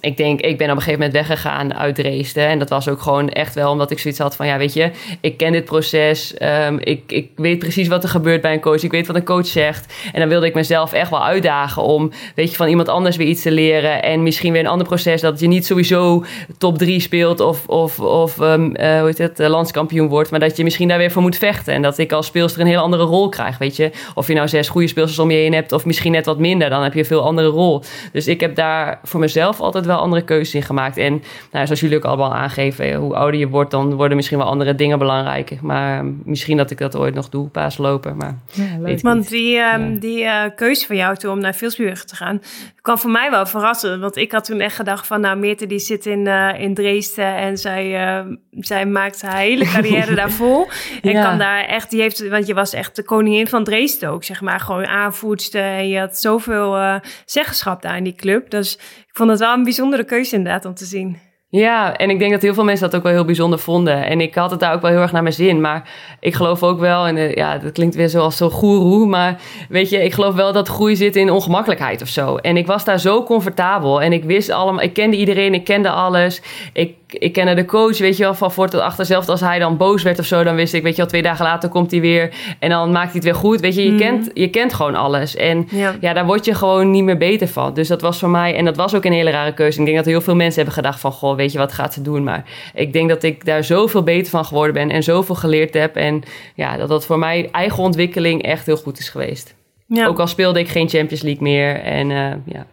[0.00, 2.46] ik denk, ik ben op een gegeven moment weggegaan uit Dresden.
[2.46, 4.46] En dat was ook gewoon echt wel omdat ik zoiets had van...
[4.46, 4.90] ja, weet je,
[5.20, 6.34] ik ken dit proces.
[6.34, 8.82] ehm, ik, ik weet precies wat er gebeurt bij een coach.
[8.82, 9.94] Ik weet wat een coach zegt.
[10.12, 12.10] En dan wilde ik mezelf echt wel uitdagen om...
[12.34, 14.02] weet je, van iemand anders weer iets te leren.
[14.02, 15.20] En misschien weer een ander proces...
[15.20, 16.24] dat je niet sowieso
[16.58, 17.40] top drie speelt...
[17.40, 20.30] of, of, of ehm, eh, hoe heet het, eh, landskampioen wordt...
[20.30, 21.74] maar dat je misschien daar weer voor moet vechten.
[21.74, 23.90] En dat ik als speelster een heel andere rol krijg, weet je.
[24.14, 25.72] Of je nou zes goede speelsters om je heen hebt...
[25.72, 27.82] of misschien net wat minder, dan heb je een veel andere rol.
[28.12, 30.96] Dus ik heb daar voor mezelf altijd wel andere keuzes in gemaakt.
[30.96, 31.22] En
[31.52, 34.74] nou, zoals jullie ook allemaal aangeven, hoe ouder je wordt, dan worden misschien wel andere
[34.74, 35.60] dingen belangrijk.
[35.60, 38.16] Maar misschien dat ik dat ooit nog doe, paaslopen.
[38.16, 38.38] Maar
[38.80, 39.98] weet ik Want die, ehm, Ja.
[40.00, 42.40] die eh, keuze van jou toen om naar Vilsburg te gaan,
[42.82, 44.00] kwam voor mij wel verrassen.
[44.00, 47.36] Want ik had toen echt gedacht van, nou, Meerte die zit in, eh, in Dresden
[47.36, 50.66] en zij, ehm, zij maakt haar hele carrière daar vol.
[51.02, 51.22] En Ja.
[51.28, 54.40] kan daar echt, die heeft, want je was echt de koningin van Dresden ook, zeg
[54.40, 54.60] maar.
[54.60, 58.50] Gewoon aanvoerster en je had zoveel eh, zeggenschap daar in die club.
[58.50, 58.74] Dus
[59.07, 61.18] ik vond het wel een bijzondere keuze inderdaad om te zien.
[61.50, 64.06] Ja, en ik denk dat heel veel mensen dat ook wel heel bijzonder vonden.
[64.06, 65.60] En ik had het daar ook wel heel erg naar mijn zin.
[65.60, 65.90] Maar
[66.20, 69.06] ik geloof ook wel, en eh, ja, dat klinkt weer zoals zo'n goeroe.
[69.06, 72.36] Maar weet je, ik geloof wel dat groei zit in ongemakkelijkheid of zo.
[72.36, 74.02] En ik was daar zo comfortabel.
[74.02, 76.42] En ik wist allemaal, ik kende iedereen, ik kende alles.
[76.72, 79.04] Ik, ik kende de coach, weet je wel, van voor tot achter.
[79.06, 81.22] Zelfs als hij dan boos werd of zo, dan wist ik, weet je wel, twee
[81.22, 82.34] dagen later komt hij weer.
[82.58, 83.60] En dan maakt hij het weer goed.
[83.60, 83.98] Weet je, je, Mhm.
[83.98, 85.36] kent, je kent gewoon alles.
[85.36, 85.94] En Ja.
[86.00, 87.74] ja, daar word je gewoon niet meer beter van.
[87.74, 89.78] Dus dat was voor mij, en dat was ook een hele rare keuze.
[89.78, 92.02] Ik denk dat heel veel mensen hebben gedacht van, goh, weet je wat gaat ze
[92.02, 92.24] doen?
[92.24, 92.44] Maar
[92.74, 95.96] ik denk dat ik daar zoveel beter van geworden ben en zoveel geleerd heb.
[95.96, 96.22] En
[96.54, 99.54] ja, dat dat voor mij eigen ontwikkeling echt heel goed is geweest.
[99.86, 100.06] Ja.
[100.06, 101.74] Ook al speelde ik geen Champions League meer.
[101.80, 102.16] En eh,
[102.54, 102.66] ja.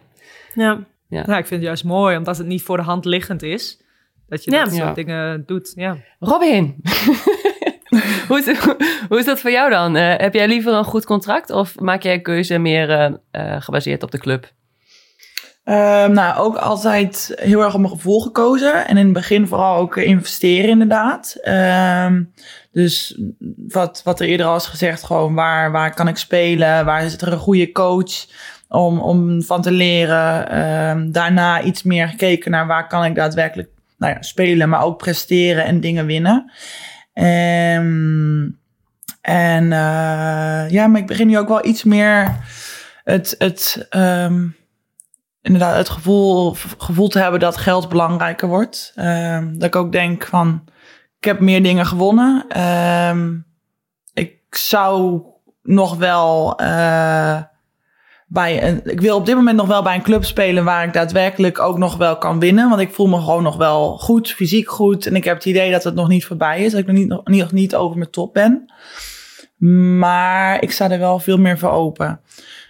[0.54, 0.80] ja.
[1.08, 3.78] Nou, ik vind het juist mooi, omdat het niet voor de hand liggend is.
[4.28, 4.64] Dat je Ja.
[4.64, 4.92] dat soort Ja.
[4.94, 5.72] dingen doet.
[5.74, 5.96] Ja.
[6.20, 6.76] Robin,
[8.28, 8.58] hoe, is,
[9.08, 9.96] hoe is dat voor jou dan?
[9.96, 13.62] Eh, heb jij liever een goed contract of maak jij een keuze meer eh, eh,
[13.62, 14.54] gebaseerd op de club?
[15.64, 18.86] Ehm, nou, ook altijd heel erg op mijn gevoel gekozen.
[18.86, 21.36] En in het begin vooral ook investeren inderdaad.
[21.42, 22.22] Ehm,
[22.72, 23.20] dus
[23.68, 26.84] wat, wat er eerder al is gezegd, gewoon waar, waar kan ik spelen?
[26.84, 28.26] Waar is er een goede coach
[28.68, 30.48] om, om van te leren?
[30.48, 33.68] Ehm, daarna iets meer gekeken naar waar kan ik daadwerkelijk
[33.98, 36.52] nou ja, spelen, maar ook presteren en dingen winnen.
[37.12, 38.48] Ehm,
[39.20, 42.36] en eh, ja, maar ik begin nu ook wel iets meer
[43.04, 43.34] het...
[43.38, 44.46] het ehm,
[45.42, 48.92] inderdaad het gevoel, gevoel te hebben dat geld belangrijker wordt.
[48.94, 50.64] Ehm, dat ik ook denk van,
[51.18, 52.46] ik heb meer dingen gewonnen.
[54.14, 55.22] Ik zou
[55.62, 57.42] nog wel eh,
[58.36, 60.92] bij een, ik wil op dit moment nog wel bij een club spelen waar ik
[60.92, 62.68] daadwerkelijk ook nog wel kan winnen.
[62.68, 65.06] Want ik voel me gewoon nog wel goed, fysiek goed.
[65.06, 66.70] En ik heb het idee dat het nog niet voorbij is.
[66.70, 68.72] Dat ik nog niet, nog, niet, niet over mijn top ben.
[69.98, 72.20] Maar ik sta er wel veel meer voor open.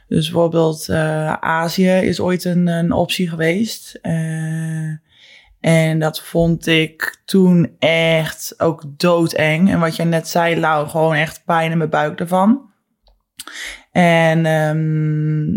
[0.08, 3.98] Dus bijvoorbeeld eh, Azië is ooit een, een optie geweest.
[4.02, 4.90] Eh,
[5.60, 9.70] en dat vond ik toen echt ook doodeng.
[9.70, 12.74] En wat jij net zei, Lau, gewoon echt pijn in mijn buik ervan.
[14.00, 15.56] En ehm,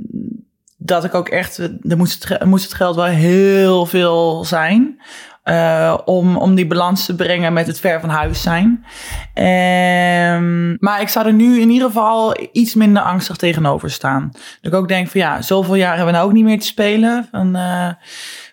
[0.77, 5.01] dat ik ook echt, er moest het, moest het geld wel heel veel zijn.
[5.43, 8.85] eh, om, om die balans te brengen met het ver van huis zijn.
[9.33, 14.29] Ehm, maar ik zou er nu in ieder geval iets minder angstig tegenover staan.
[14.31, 16.65] Dat ik ook denk van ja, zoveel jaar hebben we nou ook niet meer te
[16.65, 17.27] spelen.
[17.31, 17.97] Van, eh, er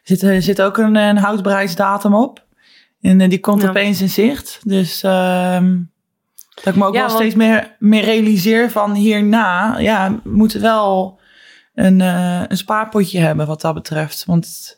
[0.03, 2.45] zit, er zit ook een, een houdbaarheidsdatum op.
[3.01, 3.69] En eh, die komt Ja.
[3.69, 4.61] opeens in zicht.
[4.65, 5.75] Dus ehm,
[6.65, 9.79] dat ik me ook Ja, wel want- steeds meer, meer realiseer van hierna...
[9.79, 11.19] Ja, we moeten wel
[11.75, 14.25] een, eh, een spaarpotje hebben wat dat betreft.
[14.25, 14.77] Want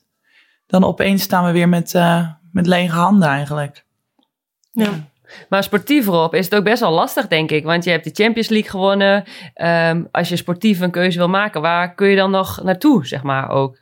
[0.66, 3.84] dan opeens staan we weer met, eh, met lege handen eigenlijk.
[4.72, 4.90] Ja.
[5.48, 7.64] Maar sportief erop is het ook best wel lastig, denk ik.
[7.64, 9.24] Want je hebt de Champions League gewonnen.
[9.54, 13.22] Ehm, als je sportief een keuze wil maken, waar kun je dan nog naartoe, zeg
[13.22, 13.78] maar ook?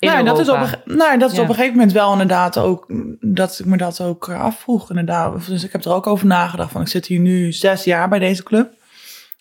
[0.00, 1.42] Nou, dat is, op een, nou, dat is Ja.
[1.42, 2.86] op een gegeven moment wel inderdaad ook
[3.20, 4.90] dat ik me dat ook eh, afvroeg.
[4.90, 5.46] Inderdaad.
[5.46, 6.72] Dus ik heb er ook over nagedacht.
[6.72, 8.72] Van ik zit hier nu zes jaar bij deze club.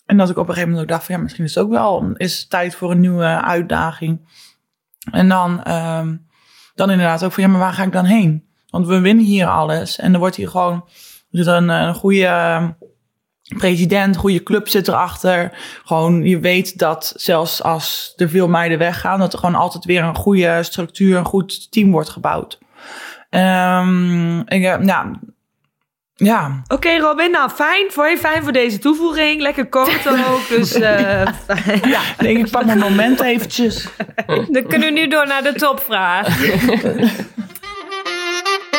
[0.06, 1.70] En dat ik op een gegeven moment ook dacht van ja, misschien is het ook
[1.70, 4.30] wel is het tijd voor een nieuwe uitdaging.
[5.12, 6.16] En dan, ehm,
[6.76, 8.50] dan inderdaad ook van ja, maar waar ga ik dan heen?
[8.70, 9.98] Want we winnen hier alles.
[10.00, 10.84] En er wordt hier gewoon
[11.32, 12.68] er zit een, een goede eh,
[13.58, 15.52] president, goede club zit erachter.
[15.86, 20.04] Gewoon, je weet dat zelfs als er veel meiden weggaan, dat er gewoon altijd weer
[20.04, 22.60] een goede structuur, een goed team wordt gebouwd.
[23.30, 25.12] Ehm ik, eh, ja,
[26.24, 27.92] ja, Oké, Robin, nou fijn.
[27.92, 29.42] Voor je fijn voor deze toevoeging.
[29.42, 30.48] Lekker kort ook.
[30.50, 31.26] Dus eh,
[31.82, 32.02] ja.
[32.02, 33.88] ik denk ik pak mijn moment eventjes.
[34.52, 36.38] Dan kunnen we nu door naar de topvraag.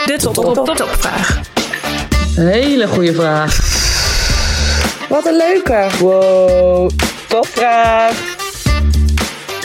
[0.06, 1.40] De top, top, top, topvraag.
[2.34, 3.81] Hele goede vraag.
[5.12, 5.88] Wat een leuke.
[5.98, 6.90] Wow,
[7.28, 8.36] topvraag.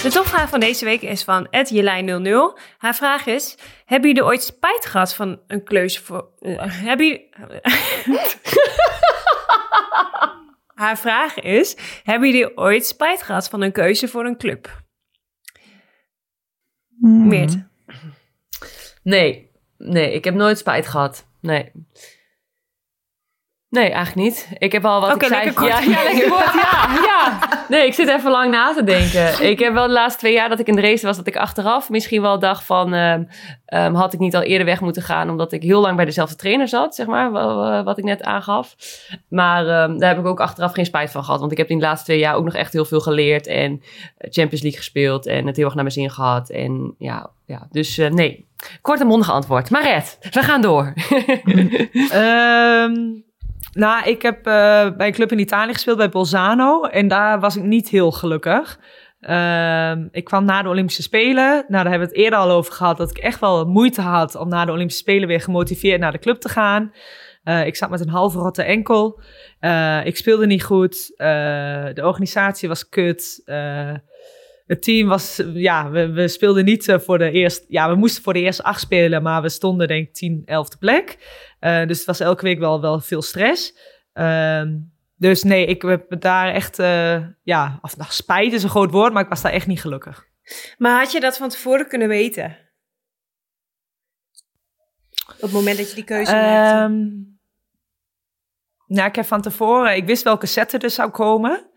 [0.02, 2.60] De topvraag van deze week is van Jelijn00.
[2.78, 6.30] Haar vraag is: Hebben jullie ooit spijt gehad van een kleuze voor.
[6.40, 7.30] eh, hebben jullie.
[10.84, 14.82] Haar vraag is: Hebben jullie ooit spijt gehad van een keuze voor een club?
[17.00, 17.58] Meert.
[19.04, 21.28] Nee, nee, ik heb nooit spijt gehad.
[21.42, 21.72] Nee.
[23.70, 24.48] Nee, eigenlijk niet.
[24.58, 25.44] Ik heb al wat Oké, ik zei.
[25.46, 25.84] lekker kort.
[25.84, 26.54] Ja, ja, lekker kort.
[26.54, 27.40] Ja, ja.
[27.70, 29.50] Nee, ik zit even lang na te denken.
[29.50, 31.36] Ik heb wel de laatste twee jaar dat ik in de race was, dat ik
[31.38, 32.94] achteraf misschien wel dacht van...
[32.94, 33.24] ehm,
[33.66, 36.36] ehm, had ik niet al eerder weg moeten gaan, omdat ik heel lang bij dezelfde
[36.36, 38.76] trainer zat, zeg maar, wa- wa- wat ik net aangaf.
[39.30, 41.80] Maar ehm, daar heb ik ook achteraf geen spijt van gehad, want ik heb in
[41.80, 43.82] de laatste twee jaar ook nog echt heel veel geleerd en
[44.18, 46.50] Champions League gespeeld en het heel erg naar mijn zin gehad.
[46.50, 48.46] En ja, ja dus eh, nee.
[48.82, 49.70] Kort en mondig antwoord.
[49.70, 50.94] Maar Red, we gaan door.
[53.72, 56.84] Nou, ik heb eh, bij een club in Italië gespeeld, bij Bolzano.
[56.84, 58.80] En daar was ik niet heel gelukkig.
[59.20, 61.54] Ehm, ik kwam na de Olympische Spelen.
[61.54, 62.98] Nou, daar hebben we het eerder al over gehad.
[62.98, 66.20] Dat ik echt wel moeite had om na de Olympische Spelen weer gemotiveerd naar de
[66.20, 66.94] club te gaan.
[67.44, 69.22] Eh, ik zat met een halve rotte enkel.
[69.60, 71.14] Eh, ik speelde niet goed.
[71.18, 73.42] De organisatie was kut.
[74.68, 78.34] Het team was, ja, we, we speelden niet voor de eerste, ja, we moesten voor
[78.34, 81.18] de eerste acht spelen, maar we stonden denk ik 10, 11e plek.
[81.60, 83.78] Eh, dus het was elke week wel, wel veel stress.
[84.14, 84.78] Ehm,
[85.16, 89.14] dus nee, ik heb daar echt, eh, ja, of nou, spijt is een groot woord,
[89.14, 90.26] maar ik was daar echt niet gelukkig.
[90.78, 92.58] Maar had je dat van tevoren kunnen weten?
[95.36, 96.74] Op het moment dat je die keuze maakte?
[96.74, 97.36] Ehm
[98.88, 101.70] nou, ik heb van tevoren, ik wist welke set er zou komen.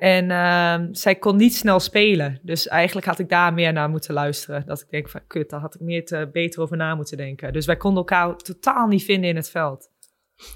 [0.00, 2.38] En ehm, zij kon niet snel spelen.
[2.42, 4.62] Dus eigenlijk had ik daar meer naar moeten luisteren.
[4.66, 7.52] Dat ik denk van, kut, daar had ik meer te, beter over na moeten denken.
[7.52, 9.90] Dus wij konden elkaar totaal niet vinden in het veld.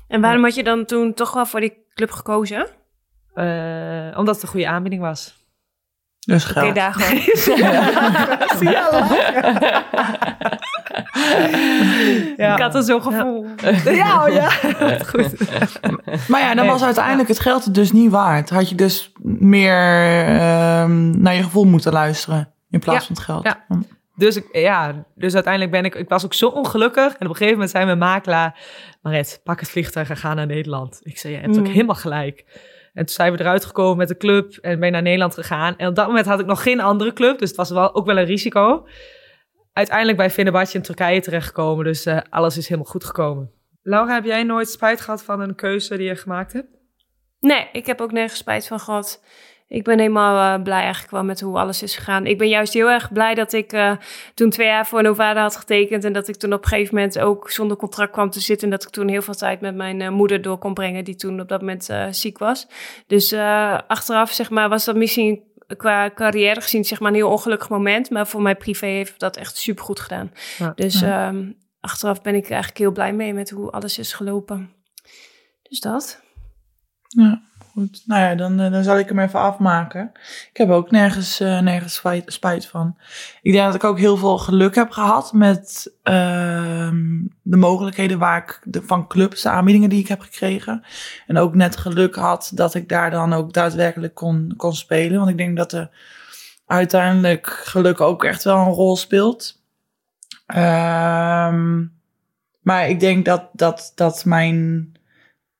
[0.08, 2.66] En waarom had je dan toen toch wel voor die club gekozen?
[3.34, 5.46] Eh, omdat het een goede aanbieding was.
[6.18, 7.22] Dus Oké, daar gewoon.
[8.72, 9.08] Ja.
[12.36, 13.46] Ik had er zo'n gevoel.
[13.84, 14.48] Ja, oh ja.
[15.12, 15.32] Goed.
[16.28, 18.50] Maar ja, dan was uiteindelijk het geld dus niet waard.
[18.50, 19.78] Had je dus meer
[20.26, 23.44] ehm, naar je gevoel moeten luisteren in plaats Ja, van het geld.
[23.44, 23.64] ja.
[24.16, 25.94] Dus, ik, ja, dus uiteindelijk ben ik...
[25.94, 27.04] Ik was ook zo ongelukkig.
[27.06, 28.58] En op een gegeven moment zei mijn makelaar...
[29.02, 31.00] Maret, pak het vliegtuig en ga naar Nederland.
[31.02, 31.70] Ik zei, je hebt ook Mm.
[31.72, 32.44] helemaal gelijk.
[32.92, 35.76] En toen zijn we eruit gekomen met de club en ben naar Nederland gegaan.
[35.76, 38.06] En op dat moment had ik nog geen andere club, dus het was wel, ook
[38.06, 38.86] wel een risico.
[39.74, 43.50] Uiteindelijk bij Fenerbahce in Turkije terechtgekomen, dus eh, alles is helemaal goed gekomen.
[43.82, 46.68] Laura, heb jij nooit spijt gehad van een keuze die je gemaakt hebt?
[47.40, 49.24] Nee, ik heb ook nergens spijt van gehad.
[49.68, 52.26] Ik ben helemaal eh, blij eigenlijk wel met hoe alles is gegaan.
[52.26, 53.96] Ik ben juist heel erg blij dat ik eh,
[54.34, 56.04] toen twee jaar voor Novada had getekend.
[56.04, 58.64] En dat ik toen op een gegeven moment ook zonder contract kwam te zitten.
[58.64, 61.14] En dat ik toen heel veel tijd met mijn eh, moeder door kon brengen, die
[61.14, 62.66] toen op dat moment eh, ziek was.
[63.06, 65.42] Dus eh, achteraf, zeg maar, was dat misschien
[65.76, 68.10] qua carrière gezien zeg maar, een heel ongelukkig moment.
[68.10, 70.32] Maar voor mij privé heeft dat echt supergoed gedaan.
[70.58, 70.72] Ja.
[70.74, 71.50] Dus ehm,
[71.80, 74.72] achteraf ben ik eigenlijk heel blij mee met hoe alles is gelopen.
[75.62, 76.22] Dus dat.
[77.08, 77.42] Ja,
[77.74, 78.02] goed.
[78.06, 80.12] Nou ja, dan, eh, dan zal ik hem even afmaken.
[80.50, 82.96] Ik heb ook nergens, eh, nergens spijt, van.
[83.42, 88.38] Ik denk dat ik ook heel veel geluk heb gehad met ehm, de mogelijkheden waar
[88.38, 90.82] ik van clubs, de aanbiedingen die ik heb gekregen.
[91.26, 95.18] En ook net geluk had dat ik daar dan ook daadwerkelijk kon, kon spelen.
[95.18, 95.90] Want ik denk dat er
[96.66, 99.62] uiteindelijk geluk ook echt wel een rol speelt.
[100.46, 101.84] Ehm,
[102.60, 104.92] maar ik denk dat, dat, dat mijn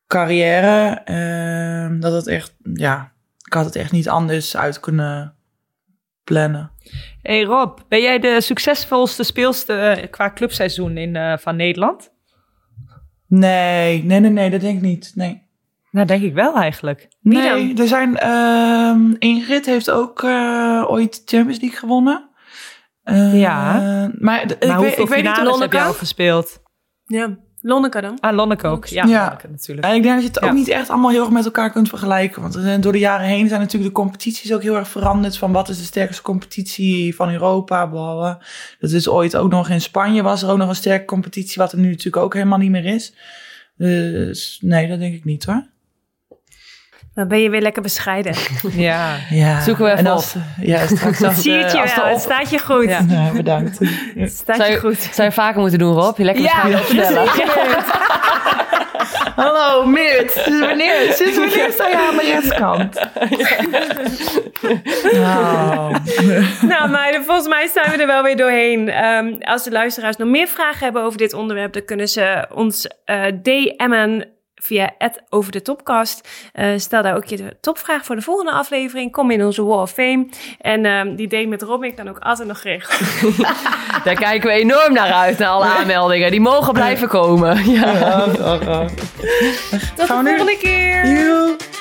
[0.06, 3.12] carrière, ehm, dat het echt, ja,
[3.46, 5.34] ik had het echt niet anders uit kunnen
[6.24, 6.70] plannen.
[7.22, 12.12] Hey Rob, ben jij de succesvolste speelste eh, qua clubseizoen in, eh, van Nederland?
[13.26, 15.12] Nee, nee, nee, nee, dat denk ik niet.
[15.14, 15.42] Nee.
[15.90, 17.08] Nou, denk ik wel eigenlijk.
[17.20, 22.28] Wie nee, er zijn, ehm, Ingrid heeft ook eh, ooit Champions League gewonnen.
[23.02, 23.72] Eh, Ja.
[24.18, 26.62] Maar, d- ik, Maar weet, hoeveel ik weet niet finales of heb je al gespeeld?
[27.04, 27.36] Ja,
[27.66, 28.16] Lonneke dan.
[28.20, 28.86] Ah, Lonneke ook.
[28.86, 29.20] Ja, Ja.
[29.22, 29.86] Lonneke natuurlijk.
[29.86, 30.46] En ik denk dat je het Ja.
[30.48, 32.42] ook niet echt allemaal heel erg met elkaar kunt vergelijken.
[32.42, 35.38] Want door de jaren heen zijn natuurlijk de competities ook heel erg veranderd.
[35.38, 37.86] Van wat is de sterkste competitie van Europa?
[37.86, 38.38] bla, bla.
[38.80, 41.62] Dat is ooit ook nog in Spanje was er ook nog een sterke competitie.
[41.62, 43.14] Wat er nu natuurlijk ook helemaal niet meer is.
[43.76, 45.66] Dus nee, dat denk ik niet hoor.
[47.14, 48.34] Dan ben je weer lekker bescheiden.
[48.72, 49.16] Ja.
[49.30, 49.60] Ja.
[49.60, 52.06] Zoeken we even en als, Ja, straks Dat als, zie het je als wel.
[52.06, 52.84] Het staat je goed.
[52.84, 53.04] Ja.
[53.08, 53.78] Ja, bedankt.
[54.14, 55.08] Het staat Zou je je, goed.
[55.12, 56.16] zou je vaker moeten doen, Rob?
[56.18, 57.28] Je lekker Ja, ja, opstellen.
[59.36, 60.30] Hallo, Meert.
[60.32, 63.00] Sinds wanneer, sinds wanneer sta je aan de rechtskant?
[65.12, 65.96] Nou.
[66.68, 68.88] Nou, meiden, volgens mij zijn we er wel weer doorheen.
[68.88, 72.88] Ehm, als de luisteraars nog meer vragen hebben over dit onderwerp, dan kunnen ze ons
[73.04, 74.26] eh DM'en
[74.64, 76.28] via het over de topcast.
[76.52, 79.12] Eh, stel daar ook je topvraag voor de volgende aflevering.
[79.12, 80.28] Kom in onze Wall of Fame.
[80.60, 83.00] En ehm, die deed met Rob ik dan ook altijd nog recht.
[84.04, 86.30] Daar kijken we enorm naar uit, naar alle aanmeldingen.
[86.30, 87.70] Die mogen blijven komen.
[87.70, 87.82] Ja.
[88.44, 88.84] Ja, ja.
[88.86, 91.04] Tot de Gaan we nu- volgende keer.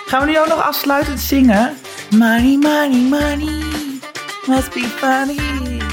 [0.06, 1.74] Gaan we nu ook nog afsluitend zingen?
[2.10, 3.64] Money, money, money.
[4.46, 5.93] Must be funny.